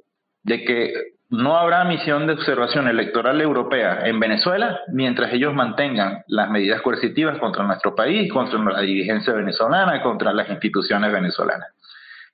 de 0.43 0.63
que 0.63 0.93
no 1.29 1.57
habrá 1.57 1.83
misión 1.83 2.25
de 2.25 2.33
observación 2.33 2.87
electoral 2.87 3.41
europea 3.41 3.99
en 4.05 4.19
Venezuela 4.19 4.79
mientras 4.91 5.31
ellos 5.33 5.53
mantengan 5.53 6.23
las 6.27 6.49
medidas 6.49 6.81
coercitivas 6.81 7.37
contra 7.37 7.65
nuestro 7.65 7.93
país, 7.93 8.31
contra 8.31 8.57
la 8.59 8.81
dirigencia 8.81 9.33
venezolana, 9.33 10.01
contra 10.01 10.33
las 10.33 10.49
instituciones 10.49 11.11
venezolanas. 11.11 11.67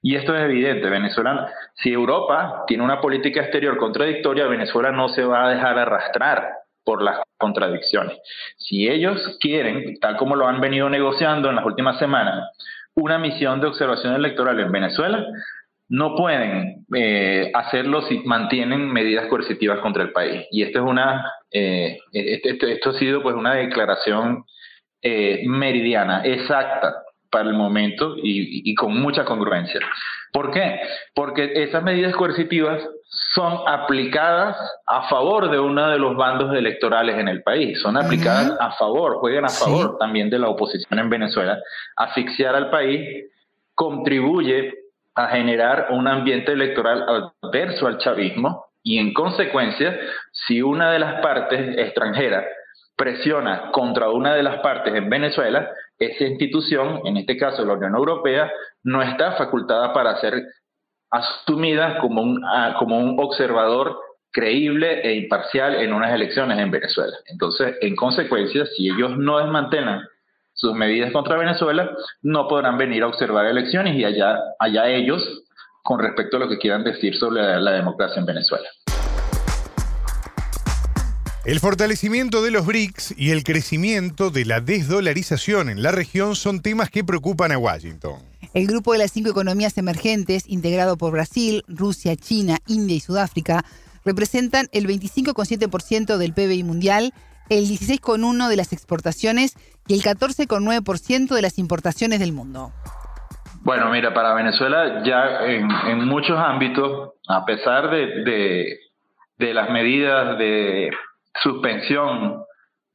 Y 0.05 0.17
esto 0.17 0.35
es 0.35 0.41
evidente, 0.43 0.89
Venezuela, 0.89 1.49
si 1.75 1.93
Europa 1.93 2.65
tiene 2.67 2.83
una 2.83 2.99
política 2.99 3.39
exterior 3.39 3.77
contradictoria, 3.77 4.47
Venezuela 4.47 4.91
no 4.91 5.07
se 5.07 5.23
va 5.23 5.45
a 5.45 5.49
dejar 5.49 5.79
arrastrar 5.79 6.49
por 6.83 7.01
las 7.01 7.21
contradicciones. 7.37 8.17
Si 8.57 8.89
ellos 8.89 9.37
quieren, 9.39 9.97
tal 10.01 10.17
como 10.17 10.35
lo 10.35 10.45
han 10.45 10.59
venido 10.59 10.89
negociando 10.89 11.49
en 11.49 11.55
las 11.55 11.65
últimas 11.65 11.97
semanas, 11.99 12.49
una 12.95 13.17
misión 13.17 13.61
de 13.61 13.67
observación 13.67 14.13
electoral 14.13 14.59
en 14.59 14.73
Venezuela, 14.73 15.25
no 15.87 16.17
pueden 16.17 16.85
eh, 16.93 17.49
hacerlo 17.53 18.01
si 18.01 18.19
mantienen 18.25 18.91
medidas 18.91 19.27
coercitivas 19.27 19.79
contra 19.79 20.03
el 20.03 20.11
país. 20.11 20.45
Y 20.51 20.63
esto 20.63 20.79
es 20.79 20.85
una, 20.85 21.31
eh, 21.49 21.99
este, 22.11 22.73
esto, 22.73 22.89
ha 22.89 22.93
sido 22.99 23.23
pues 23.23 23.35
una 23.35 23.53
declaración 23.53 24.43
eh, 25.01 25.43
meridiana, 25.47 26.25
exacta 26.25 27.03
para 27.33 27.49
el 27.49 27.55
momento 27.55 28.15
y, 28.21 28.73
con 28.75 28.95
mucha 29.01 29.25
congruencia. 29.25 29.79
¿Por 30.31 30.51
qué? 30.51 30.79
Porque 31.15 31.51
esas 31.63 31.83
medidas 31.83 32.15
coercitivas 32.15 32.79
son 33.33 33.61
aplicadas 33.67 34.55
a 34.85 35.09
favor 35.09 35.49
de 35.49 35.59
uno 35.59 35.89
de 35.89 35.97
los 35.97 36.15
bandos 36.15 36.55
electorales 36.55 37.17
en 37.17 37.27
el 37.27 37.41
país, 37.41 37.81
son 37.81 37.97
aplicadas 37.97 38.55
a 38.59 38.71
favor, 38.73 39.17
juegan 39.17 39.45
a 39.45 39.49
favor 39.49 39.97
también 39.97 40.29
de 40.29 40.37
la 40.37 40.47
oposición 40.47 40.99
en 40.99 41.09
Venezuela. 41.09 41.59
Asfixiar 41.97 42.55
al 42.55 42.69
país 42.69 43.25
contribuye 43.73 44.73
a 45.15 45.27
generar 45.27 45.87
un 45.89 46.07
ambiente 46.07 46.51
electoral 46.51 47.03
adverso 47.41 47.87
al 47.87 47.97
chavismo 47.97 48.67
y 48.83 48.99
en 48.99 49.13
consecuencia, 49.13 49.99
si 50.31 50.61
una 50.61 50.91
de 50.91 50.99
las 50.99 51.21
partes 51.21 51.77
extranjeras 51.77 52.45
presiona 52.95 53.71
contra 53.71 54.09
una 54.09 54.33
de 54.35 54.43
las 54.43 54.59
partes 54.61 54.93
en 54.93 55.09
Venezuela, 55.09 55.69
esa 55.97 56.25
institución, 56.25 57.01
en 57.05 57.17
este 57.17 57.37
caso 57.37 57.65
la 57.65 57.73
Unión 57.73 57.95
Europea, 57.95 58.51
no 58.83 59.01
está 59.01 59.33
facultada 59.33 59.93
para 59.93 60.19
ser 60.19 60.43
asumida 61.09 61.99
como 61.99 62.21
un, 62.21 62.43
ah, 62.45 62.75
como 62.77 62.97
un 62.97 63.19
observador 63.19 63.99
creíble 64.31 65.01
e 65.01 65.15
imparcial 65.15 65.75
en 65.75 65.93
unas 65.93 66.11
elecciones 66.11 66.57
en 66.57 66.71
Venezuela. 66.71 67.15
Entonces, 67.27 67.75
en 67.81 67.95
consecuencia, 67.95 68.65
si 68.65 68.89
ellos 68.89 69.15
no 69.17 69.37
desmantelan 69.37 70.01
sus 70.53 70.73
medidas 70.73 71.11
contra 71.11 71.37
Venezuela, 71.37 71.91
no 72.23 72.47
podrán 72.47 72.77
venir 72.77 73.03
a 73.03 73.07
observar 73.07 73.45
elecciones 73.45 73.95
y 73.95 74.03
allá, 74.03 74.39
allá 74.59 74.87
ellos 74.87 75.21
con 75.83 75.99
respecto 75.99 76.37
a 76.37 76.39
lo 76.39 76.49
que 76.49 76.57
quieran 76.57 76.83
decir 76.83 77.15
sobre 77.15 77.41
la 77.59 77.71
democracia 77.71 78.19
en 78.19 78.25
Venezuela. 78.25 78.67
El 81.45 81.59
fortalecimiento 81.59 82.41
de 82.41 82.51
los 82.51 82.65
BRICS 82.65 83.15
y 83.17 83.31
el 83.31 83.43
crecimiento 83.43 84.29
de 84.29 84.45
la 84.45 84.61
desdolarización 84.61 85.69
en 85.69 85.83
la 85.83 85.91
región 85.91 86.37
son 86.37 86.61
temas 86.61 86.89
que 86.89 87.03
preocupan 87.03 87.51
a 87.51 87.57
Washington. 87.57 88.13
El 88.53 88.65
grupo 88.65 88.93
de 88.93 88.99
las 88.99 89.11
cinco 89.11 89.31
economías 89.31 89.77
emergentes, 89.77 90.45
integrado 90.47 90.95
por 90.95 91.11
Brasil, 91.11 91.65
Rusia, 91.67 92.15
China, 92.15 92.59
India 92.65 92.95
y 92.95 93.01
Sudáfrica, 93.01 93.65
representan 94.05 94.67
el 94.71 94.87
25,7% 94.87 96.15
del 96.15 96.31
PBI 96.31 96.63
mundial, 96.63 97.11
el 97.49 97.65
16,1% 97.65 98.47
de 98.47 98.55
las 98.55 98.71
exportaciones 98.71 99.57
y 99.85 99.95
el 99.95 100.01
14,9% 100.01 101.35
de 101.35 101.41
las 101.41 101.59
importaciones 101.59 102.21
del 102.21 102.31
mundo. 102.31 102.71
Bueno, 103.63 103.89
mira, 103.91 104.13
para 104.13 104.33
Venezuela 104.33 105.03
ya 105.05 105.45
en, 105.45 106.07
muchos 106.07 106.39
ámbitos, 106.39 107.15
a 107.27 107.43
pesar 107.43 107.89
de, 107.89 108.79
de 109.37 109.53
las 109.53 109.69
medidas 109.71 110.37
de 110.37 110.89
suspensión 111.41 112.43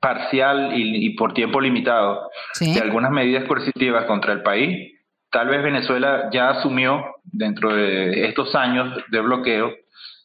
parcial 0.00 0.72
y, 0.74 1.10
por 1.16 1.34
tiempo 1.34 1.60
limitado 1.60 2.30
de 2.60 2.80
algunas 2.80 3.10
medidas 3.10 3.44
coercitivas 3.44 4.04
contra 4.04 4.32
el 4.32 4.42
país, 4.42 4.92
tal 5.30 5.48
vez 5.48 5.62
Venezuela 5.62 6.28
ya 6.32 6.50
asumió 6.50 7.04
dentro 7.24 7.74
de 7.74 8.26
estos 8.26 8.54
años 8.54 8.96
de 9.10 9.20
bloqueo 9.20 9.72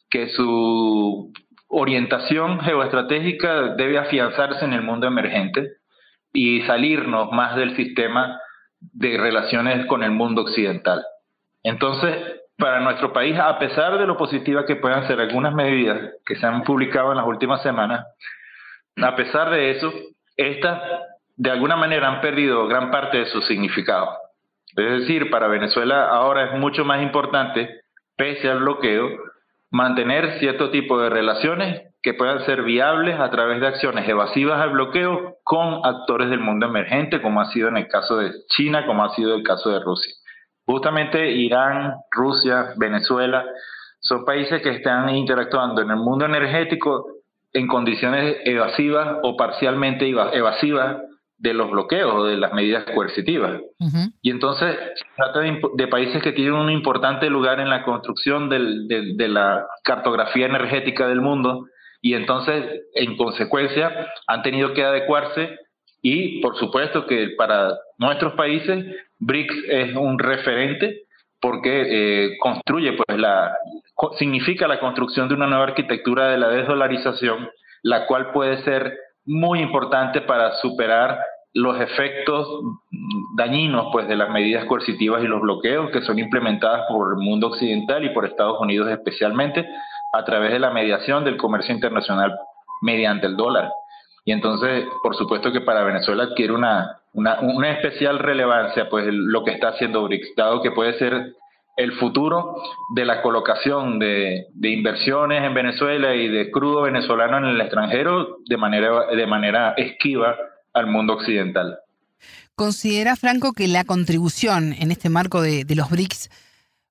que 0.08 0.28
su 0.28 1.32
orientación 1.68 2.60
geoestratégica 2.60 3.74
debe 3.74 3.98
afianzarse 3.98 4.64
en 4.64 4.74
el 4.74 4.82
mundo 4.82 5.08
emergente 5.08 5.72
y 6.32 6.62
salirnos 6.62 7.32
más 7.32 7.56
del 7.56 7.74
sistema 7.74 8.38
de 8.80 9.18
relaciones 9.18 9.86
con 9.86 10.04
el 10.04 10.12
mundo 10.12 10.42
occidental. 10.42 11.04
Entonces, 11.64 12.16
para 12.56 12.80
nuestro 12.80 13.12
país, 13.12 13.38
a 13.38 13.58
pesar 13.58 13.98
de 13.98 14.06
lo 14.06 14.16
positiva 14.16 14.64
que 14.64 14.76
puedan 14.76 15.06
ser 15.06 15.20
algunas 15.20 15.54
medidas 15.54 16.12
que 16.24 16.36
se 16.36 16.46
han 16.46 16.62
publicado 16.62 17.10
en 17.10 17.16
las 17.16 17.26
últimas 17.26 17.62
semanas, 17.62 18.06
a 18.96 19.16
pesar 19.16 19.50
de 19.50 19.72
eso, 19.72 19.92
estas 20.36 20.80
de 21.36 21.50
alguna 21.50 21.76
manera 21.76 22.08
han 22.08 22.20
perdido 22.20 22.66
gran 22.68 22.90
parte 22.90 23.18
de 23.18 23.26
su 23.26 23.42
significado. 23.42 24.08
Es 24.76 25.00
decir, 25.00 25.30
para 25.30 25.48
Venezuela 25.48 26.08
ahora 26.08 26.44
es 26.44 26.58
mucho 26.58 26.84
más 26.84 27.02
importante, 27.02 27.80
pese 28.16 28.48
al 28.48 28.60
bloqueo, 28.60 29.08
mantener 29.70 30.38
cierto 30.38 30.70
tipo 30.70 31.00
de 31.00 31.10
relaciones 31.10 31.82
que 32.02 32.14
puedan 32.14 32.44
ser 32.44 32.62
viables 32.62 33.18
a 33.18 33.30
través 33.30 33.60
de 33.60 33.66
acciones 33.66 34.08
evasivas 34.08 34.60
al 34.60 34.70
bloqueo 34.70 35.38
con 35.42 35.80
actores 35.84 36.28
del 36.30 36.40
mundo 36.40 36.66
emergente, 36.66 37.22
como 37.22 37.40
ha 37.40 37.46
sido 37.46 37.68
en 37.68 37.78
el 37.78 37.88
caso 37.88 38.18
de 38.18 38.30
China, 38.48 38.86
como 38.86 39.04
ha 39.04 39.14
sido 39.14 39.34
el 39.34 39.42
caso 39.42 39.70
de 39.70 39.80
Rusia. 39.80 40.12
Justamente 40.66 41.30
Irán, 41.30 41.94
Rusia, 42.10 42.74
Venezuela 42.76 43.44
son 44.00 44.24
países 44.24 44.62
que 44.62 44.70
están 44.70 45.08
interactuando 45.14 45.82
en 45.82 45.90
el 45.90 45.96
mundo 45.96 46.26
energético 46.26 47.06
en 47.52 47.66
condiciones 47.66 48.38
evasivas 48.44 49.18
o 49.22 49.36
parcialmente 49.36 50.08
evasivas 50.08 50.98
de 51.38 51.54
los 51.54 51.70
bloqueos 51.70 52.14
o 52.14 52.24
de 52.24 52.36
las 52.36 52.52
medidas 52.52 52.84
coercitivas. 52.94 53.60
Y 54.22 54.30
entonces 54.30 54.76
se 54.94 55.04
trata 55.16 55.40
de, 55.40 55.88
países 55.88 56.22
que 56.22 56.32
tienen 56.32 56.54
un 56.54 56.70
importante 56.70 57.28
lugar 57.30 57.60
en 57.60 57.70
la 57.70 57.84
construcción 57.84 58.48
de 58.48 59.28
la 59.28 59.66
cartografía 59.84 60.46
energética 60.46 61.06
del 61.06 61.20
mundo 61.20 61.66
y 62.04 62.12
entonces, 62.12 62.82
en 62.92 63.16
consecuencia, 63.16 64.10
han 64.26 64.42
tenido 64.42 64.74
que 64.74 64.84
adecuarse 64.84 65.58
y, 66.06 66.42
por 66.42 66.54
supuesto, 66.58 67.06
que 67.06 67.30
para 67.30 67.78
nuestros 67.96 68.34
países 68.34 68.84
BRICS 69.20 69.54
es 69.68 69.96
un 69.96 70.18
referente 70.18 71.04
porque 71.40 72.26
eh, 72.26 72.36
construye, 72.40 72.92
pues 72.92 73.18
la, 73.18 73.56
significa 74.18 74.68
la 74.68 74.80
construcción 74.80 75.28
de 75.28 75.34
una 75.34 75.46
nueva 75.46 75.64
arquitectura 75.64 76.28
de 76.28 76.36
la 76.36 76.50
desdolarización, 76.50 77.48
la 77.82 78.06
cual 78.06 78.32
puede 78.32 78.62
ser 78.64 78.98
muy 79.24 79.60
importante 79.60 80.20
para 80.20 80.52
superar 80.56 81.20
los 81.54 81.80
efectos 81.80 82.48
dañinos 83.38 83.86
pues 83.90 84.06
de 84.06 84.16
las 84.16 84.28
medidas 84.28 84.66
coercitivas 84.66 85.22
y 85.22 85.26
los 85.26 85.40
bloqueos 85.40 85.90
que 85.90 86.02
son 86.02 86.18
implementadas 86.18 86.82
por 86.86 87.14
el 87.16 87.24
mundo 87.24 87.46
occidental 87.46 88.04
y 88.04 88.10
por 88.10 88.26
Estados 88.26 88.60
Unidos 88.60 88.90
especialmente 88.90 89.66
a 90.12 90.24
través 90.24 90.52
de 90.52 90.58
la 90.58 90.70
mediación 90.70 91.24
del 91.24 91.38
comercio 91.38 91.74
internacional 91.74 92.36
mediante 92.82 93.26
el 93.26 93.36
dólar. 93.36 93.70
Y 94.24 94.32
entonces, 94.32 94.86
por 95.02 95.16
supuesto 95.16 95.52
que 95.52 95.60
para 95.60 95.84
Venezuela 95.84 96.24
adquiere 96.24 96.52
una, 96.52 97.00
una, 97.12 97.40
una 97.40 97.70
especial 97.72 98.18
relevancia 98.18 98.88
pues 98.88 99.06
lo 99.08 99.44
que 99.44 99.52
está 99.52 99.68
haciendo 99.68 100.04
BRICS, 100.04 100.34
dado 100.36 100.62
que 100.62 100.70
puede 100.70 100.98
ser 100.98 101.34
el 101.76 101.92
futuro 101.92 102.56
de 102.94 103.04
la 103.04 103.20
colocación 103.20 103.98
de, 103.98 104.46
de, 104.54 104.70
inversiones 104.70 105.42
en 105.42 105.54
Venezuela 105.54 106.14
y 106.14 106.28
de 106.28 106.50
crudo 106.50 106.82
venezolano 106.82 107.38
en 107.38 107.44
el 107.46 107.60
extranjero 107.60 108.38
de 108.46 108.56
manera, 108.56 109.06
de 109.06 109.26
manera 109.26 109.74
esquiva 109.76 110.36
al 110.72 110.86
mundo 110.86 111.14
occidental. 111.14 111.78
¿Considera, 112.54 113.16
Franco, 113.16 113.52
que 113.52 113.66
la 113.66 113.84
contribución 113.84 114.72
en 114.74 114.92
este 114.92 115.08
marco 115.08 115.42
de, 115.42 115.66
los 115.74 115.90
BRICS 115.90 116.30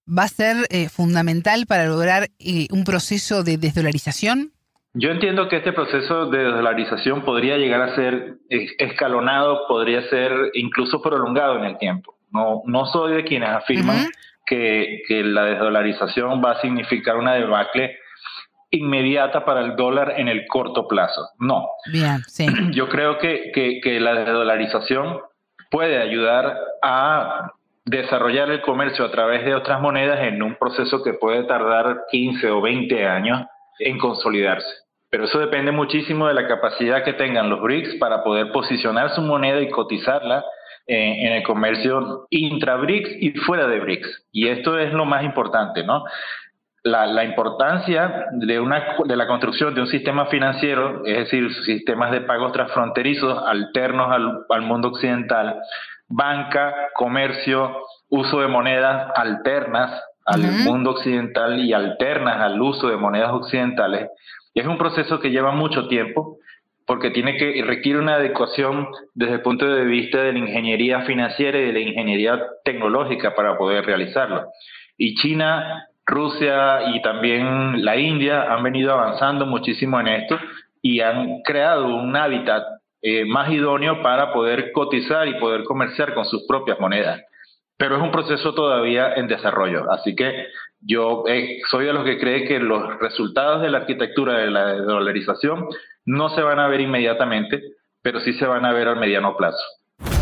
va 0.06 0.24
a 0.24 0.28
ser 0.28 0.58
eh, 0.70 0.90
fundamental 0.90 1.66
para 1.66 1.86
lograr 1.86 2.30
eh, 2.40 2.68
un 2.70 2.84
proceso 2.84 3.44
de 3.44 3.58
desdolarización? 3.58 4.52
Yo 4.96 5.10
entiendo 5.10 5.50
que 5.50 5.58
este 5.58 5.74
proceso 5.74 6.28
de 6.28 6.44
desdolarización 6.44 7.24
podría 7.24 7.58
llegar 7.58 7.82
a 7.82 7.96
ser 7.96 8.36
escalonado, 8.50 9.66
podría 9.68 10.08
ser 10.10 10.32
incluso 10.54 11.02
prolongado 11.02 11.58
en 11.58 11.66
el 11.66 11.78
tiempo. 11.80 12.16
No, 12.30 12.62
no 12.66 12.86
soy 12.86 13.16
de 13.16 13.24
quienes 13.24 13.50
afirman 13.50 14.08
que, 14.46 15.02
que, 15.08 15.24
la 15.24 15.46
desdolarización 15.46 16.44
va 16.44 16.52
a 16.52 16.62
significar 16.62 17.18
una 17.18 17.34
debacle 17.34 17.98
inmediata 18.70 19.46
para 19.46 19.62
el 19.62 19.76
dólar 19.76 20.16
en 20.18 20.28
el 20.28 20.46
corto 20.48 20.88
plazo. 20.88 21.30
No. 21.40 21.68
Bien, 21.92 22.22
sí. 22.28 22.46
Yo 22.72 22.88
creo 22.90 23.18
que, 23.18 23.52
que, 23.54 23.80
que 23.82 24.00
la 24.00 24.14
desdolarización 24.14 25.20
puede 25.72 26.00
ayudar 26.00 26.56
a 26.84 27.52
desarrollar 27.86 28.52
el 28.52 28.62
comercio 28.62 29.06
a 29.06 29.12
través 29.12 29.44
de 29.44 29.56
otras 29.56 29.82
monedas 29.82 30.20
en 30.22 30.42
un 30.44 30.56
proceso 30.56 31.04
que 31.04 31.14
puede 31.14 31.44
tardar 31.46 32.02
15 32.12 32.50
o 32.52 32.62
20 32.62 33.08
años 33.08 33.46
en 33.80 33.98
consolidarse. 33.98 34.83
Pero 35.14 35.26
eso 35.26 35.38
depende 35.38 35.72
muchísimo 35.72 36.28
de 36.28 36.34
la 36.34 36.48
capacidad 36.48 37.04
que 37.04 37.14
tengan 37.14 37.48
los 37.48 37.62
BRICS 37.62 37.98
para 38.00 38.24
poder 38.24 38.52
posicionar 38.52 39.14
su 39.14 39.22
moneda 39.22 39.62
y 39.62 39.70
cotizarla 39.70 40.44
en, 40.88 41.34
el 41.34 41.44
comercio 41.44 42.26
intra-BRICS 42.32 43.18
y 43.20 43.32
fuera 43.34 43.68
de 43.68 43.80
BRICS. 43.80 44.26
Y 44.32 44.48
esto 44.48 44.80
es 44.80 44.92
lo 44.92 45.06
más 45.06 45.24
importante, 45.24 45.84
¿no? 45.84 46.04
La, 46.82 47.24
importancia 47.24 48.26
de, 48.32 48.60
una, 48.60 48.96
de 49.06 49.16
la 49.16 49.28
construcción 49.28 49.76
de 49.76 49.82
un 49.82 49.88
sistema 49.88 50.26
financiero, 50.26 51.06
es 51.06 51.18
decir, 51.20 51.54
sistemas 51.64 52.10
de 52.10 52.22
pagos 52.22 52.52
transfronterizos 52.52 53.40
alternos 53.46 54.12
al, 54.50 54.62
mundo 54.64 54.88
occidental, 54.88 55.62
banca, 56.08 56.74
comercio, 56.96 57.84
uso 58.10 58.40
de 58.40 58.48
monedas 58.48 59.12
alternas 59.16 59.92
al 60.26 60.42
mundo 60.66 60.90
occidental 60.92 61.60
y 61.60 61.72
alternas 61.72 62.42
al 62.42 62.60
uso 62.60 62.88
de 62.88 62.98
monedas 62.98 63.30
occidentales. 63.32 64.10
Y 64.54 64.60
es 64.60 64.68
un 64.68 64.78
proceso 64.78 65.20
que 65.20 65.32
lleva 65.32 65.52
mucho 65.52 65.88
tiempo 65.88 66.38
porque 66.86 67.12
tiene 67.12 67.38
que 67.38 67.64
requiere 67.66 68.00
una 68.00 68.16
adecuación 68.16 68.88
desde 69.14 69.36
el 69.36 69.42
punto 69.42 69.66
de 69.66 69.86
vista 69.86 70.22
de 70.22 70.34
la 70.34 70.40
ingeniería 70.40 71.02
financiera 71.02 71.58
y 71.58 71.68
de 71.68 71.74
la 71.74 71.80
ingeniería 71.80 72.42
tecnológica 72.64 73.36
para 73.36 73.58
poder 73.58 73.86
realizarlo. 73.86 74.48
Y 74.98 75.16
China 75.16 75.88
Rusia 76.06 76.94
y 76.94 77.02
también 77.02 77.84
la 77.86 77.96
India 77.98 78.54
han 78.54 78.64
venido 78.64 78.92
avanzando 78.92 79.46
muchísimo 79.46 80.00
en 80.00 80.08
esto 80.10 80.38
y 80.82 81.00
han 81.00 81.42
creado 81.44 81.96
un 81.96 82.16
hábitat 82.16 82.64
eh, 83.02 83.26
más 83.26 83.50
idóneo 83.52 84.02
para 84.02 84.34
poder 84.34 84.72
cotizar 84.74 85.28
y 85.28 85.36
poder 85.36 85.64
comerciar 85.64 86.14
con 86.14 86.26
sus 86.26 86.46
propias 86.48 86.80
monedas. 86.80 87.22
Pero 87.78 87.98
es 87.98 88.04
un 88.04 88.12
proceso 88.12 88.54
todavía 88.54 89.14
en 89.16 89.28
desarrollo, 89.28 89.92
así 89.92 90.16
que 90.16 90.48
yo 90.80 91.24
eh, 91.28 91.60
soy 91.72 91.86
de 91.86 91.94
los 91.94 92.04
que 92.04 92.20
cree 92.20 92.46
que 92.48 92.60
los 92.60 93.00
resultados 93.00 93.62
de 93.62 93.70
la 93.70 93.80
arquitectura 93.80 94.38
de 94.38 94.52
la 94.52 94.74
dolarización 94.76 95.68
no 96.06 96.30
se 96.30 96.42
van 96.42 96.60
a 96.60 96.68
ver 96.68 96.82
inmediatamente, 96.82 97.62
pero 98.02 98.20
sí 98.22 98.34
se 98.34 98.46
van 98.46 98.66
a 98.66 98.74
ver 98.74 98.88
al 98.88 99.00
mediano 99.00 99.36
plazo. 99.36 99.64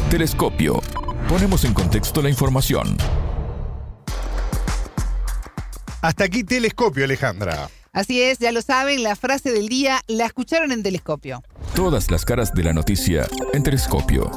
Telescopio. 0.10 0.80
Ponemos 1.28 1.66
en 1.66 1.74
contexto 1.74 2.22
la 2.22 2.30
información. 2.30 2.98
Hasta 6.02 6.24
aquí 6.24 6.44
Telescopio, 6.44 7.06
Alejandra. 7.06 7.70
Así 7.94 8.22
es, 8.22 8.40
ya 8.40 8.52
lo 8.52 8.62
saben, 8.62 9.04
la 9.04 9.16
frase 9.16 9.52
del 9.52 9.68
día 9.68 10.02
la 10.08 10.26
escucharon 10.26 10.72
en 10.72 10.82
Telescopio. 10.82 11.44
Todas 11.76 12.10
las 12.10 12.26
caras 12.26 12.54
de 12.54 12.64
la 12.64 12.74
noticia 12.74 13.28
en 13.54 13.64
Telescopio. 13.64 14.32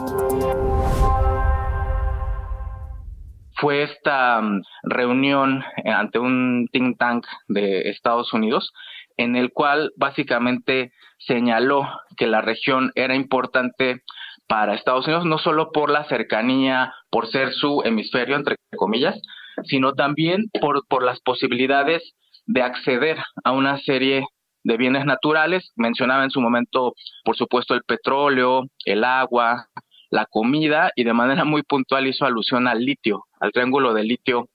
Fue 3.64 3.82
esta 3.82 4.42
mm, 4.42 4.62
reunión 4.82 5.64
ante 5.86 6.18
un 6.18 6.68
think 6.70 6.98
tank 6.98 7.24
de 7.48 7.88
Estados 7.88 8.34
Unidos 8.34 8.74
en 9.16 9.36
el 9.36 9.52
cual 9.54 9.90
básicamente 9.96 10.92
señaló 11.18 11.88
que 12.18 12.26
la 12.26 12.42
región 12.42 12.92
era 12.94 13.14
importante 13.14 14.02
para 14.46 14.74
Estados 14.74 15.06
Unidos, 15.06 15.24
no 15.24 15.38
solo 15.38 15.72
por 15.72 15.88
la 15.88 16.04
cercanía, 16.04 16.92
por 17.08 17.30
ser 17.30 17.54
su 17.54 17.80
hemisferio, 17.86 18.36
entre 18.36 18.56
comillas, 18.76 19.18
sino 19.62 19.94
también 19.94 20.50
por, 20.60 20.86
por 20.86 21.02
las 21.02 21.20
posibilidades 21.20 22.02
de 22.44 22.60
acceder 22.60 23.16
a 23.44 23.52
una 23.52 23.78
serie 23.78 24.26
de 24.62 24.76
bienes 24.76 25.06
naturales. 25.06 25.72
Mencionaba 25.74 26.24
en 26.24 26.30
su 26.30 26.42
momento, 26.42 26.92
por 27.24 27.34
supuesto, 27.34 27.72
el 27.72 27.82
petróleo, 27.84 28.64
el 28.84 29.04
agua, 29.04 29.68
la 30.14 30.26
comida 30.26 30.92
y 30.94 31.02
de 31.02 31.12
manera 31.12 31.44
muy 31.44 31.64
puntual 31.64 32.06
hizo 32.06 32.24
alusión 32.24 32.68
al 32.68 32.84
litio, 32.84 33.24
al 33.40 33.50
triángulo 33.50 33.92
de 33.94 34.04
litio 34.04 34.48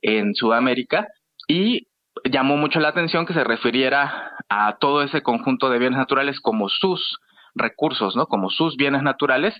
en 0.00 0.34
Sudamérica 0.34 1.06
y 1.46 1.86
llamó 2.24 2.56
mucho 2.56 2.80
la 2.80 2.88
atención 2.88 3.26
que 3.26 3.34
se 3.34 3.44
refiriera 3.44 4.32
a 4.48 4.78
todo 4.78 5.02
ese 5.02 5.22
conjunto 5.22 5.68
de 5.68 5.78
bienes 5.78 5.98
naturales 5.98 6.40
como 6.40 6.70
sus 6.70 7.18
recursos, 7.54 8.16
¿no? 8.16 8.24
Como 8.26 8.48
sus 8.48 8.76
bienes 8.76 9.02
naturales 9.02 9.54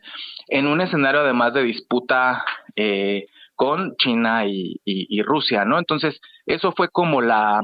en 0.48 0.66
un 0.66 0.80
escenario 0.80 1.20
además 1.20 1.52
de 1.52 1.64
disputa 1.64 2.46
eh, 2.74 3.26
con 3.54 3.94
China 3.96 4.46
y, 4.46 5.20
Rusia, 5.22 5.66
¿no? 5.66 5.78
Entonces, 5.78 6.18
eso 6.46 6.72
fue 6.72 6.88
como 6.88 7.20
la, 7.20 7.60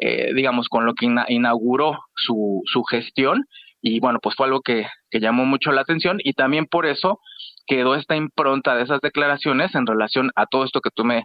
eh, 0.00 0.32
digamos, 0.34 0.70
con 0.70 0.86
lo 0.86 0.94
que 0.94 1.06
inauguró 1.28 1.98
su, 2.14 2.62
su 2.64 2.82
gestión 2.84 3.44
y 3.88 4.00
bueno, 4.00 4.18
pues 4.20 4.34
fue 4.34 4.46
algo 4.46 4.62
que, 4.62 4.86
llamó 5.12 5.46
mucho 5.46 5.70
la 5.70 5.82
atención 5.82 6.18
y 6.18 6.32
también 6.32 6.66
por 6.66 6.86
eso 6.86 7.20
quedó 7.66 7.94
esta 7.94 8.16
impronta 8.16 8.74
de 8.74 8.82
esas 8.82 9.00
declaraciones 9.00 9.74
en 9.74 9.86
relación 9.86 10.30
a 10.34 10.46
todo 10.46 10.64
esto 10.64 10.80
que 10.80 10.90
tú 10.92 11.04
me, 11.04 11.22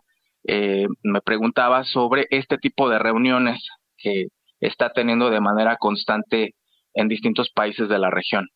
eh, 0.47 0.85
me 1.03 1.21
preguntabas 1.21 1.89
sobre 1.89 2.27
este 2.29 2.57
tipo 2.57 2.87
de 2.87 2.99
reuniones 2.99 3.59
que 3.97 4.27
está 4.61 4.91
teniendo 4.93 5.29
de 5.29 5.41
manera 5.41 5.75
constante 5.77 6.53
en 6.93 7.07
distintos 7.07 7.49
países 7.49 7.89
de 7.89 7.97
la 7.99 8.11
región. 8.11 8.47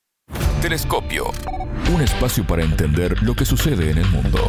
Telescopio, 0.62 1.26
un 1.94 2.02
espacio 2.02 2.46
para 2.46 2.64
entender 2.64 3.22
lo 3.24 3.34
que 3.34 3.44
sucede 3.44 3.90
en 3.90 3.98
el 3.98 4.08
mundo. 4.08 4.40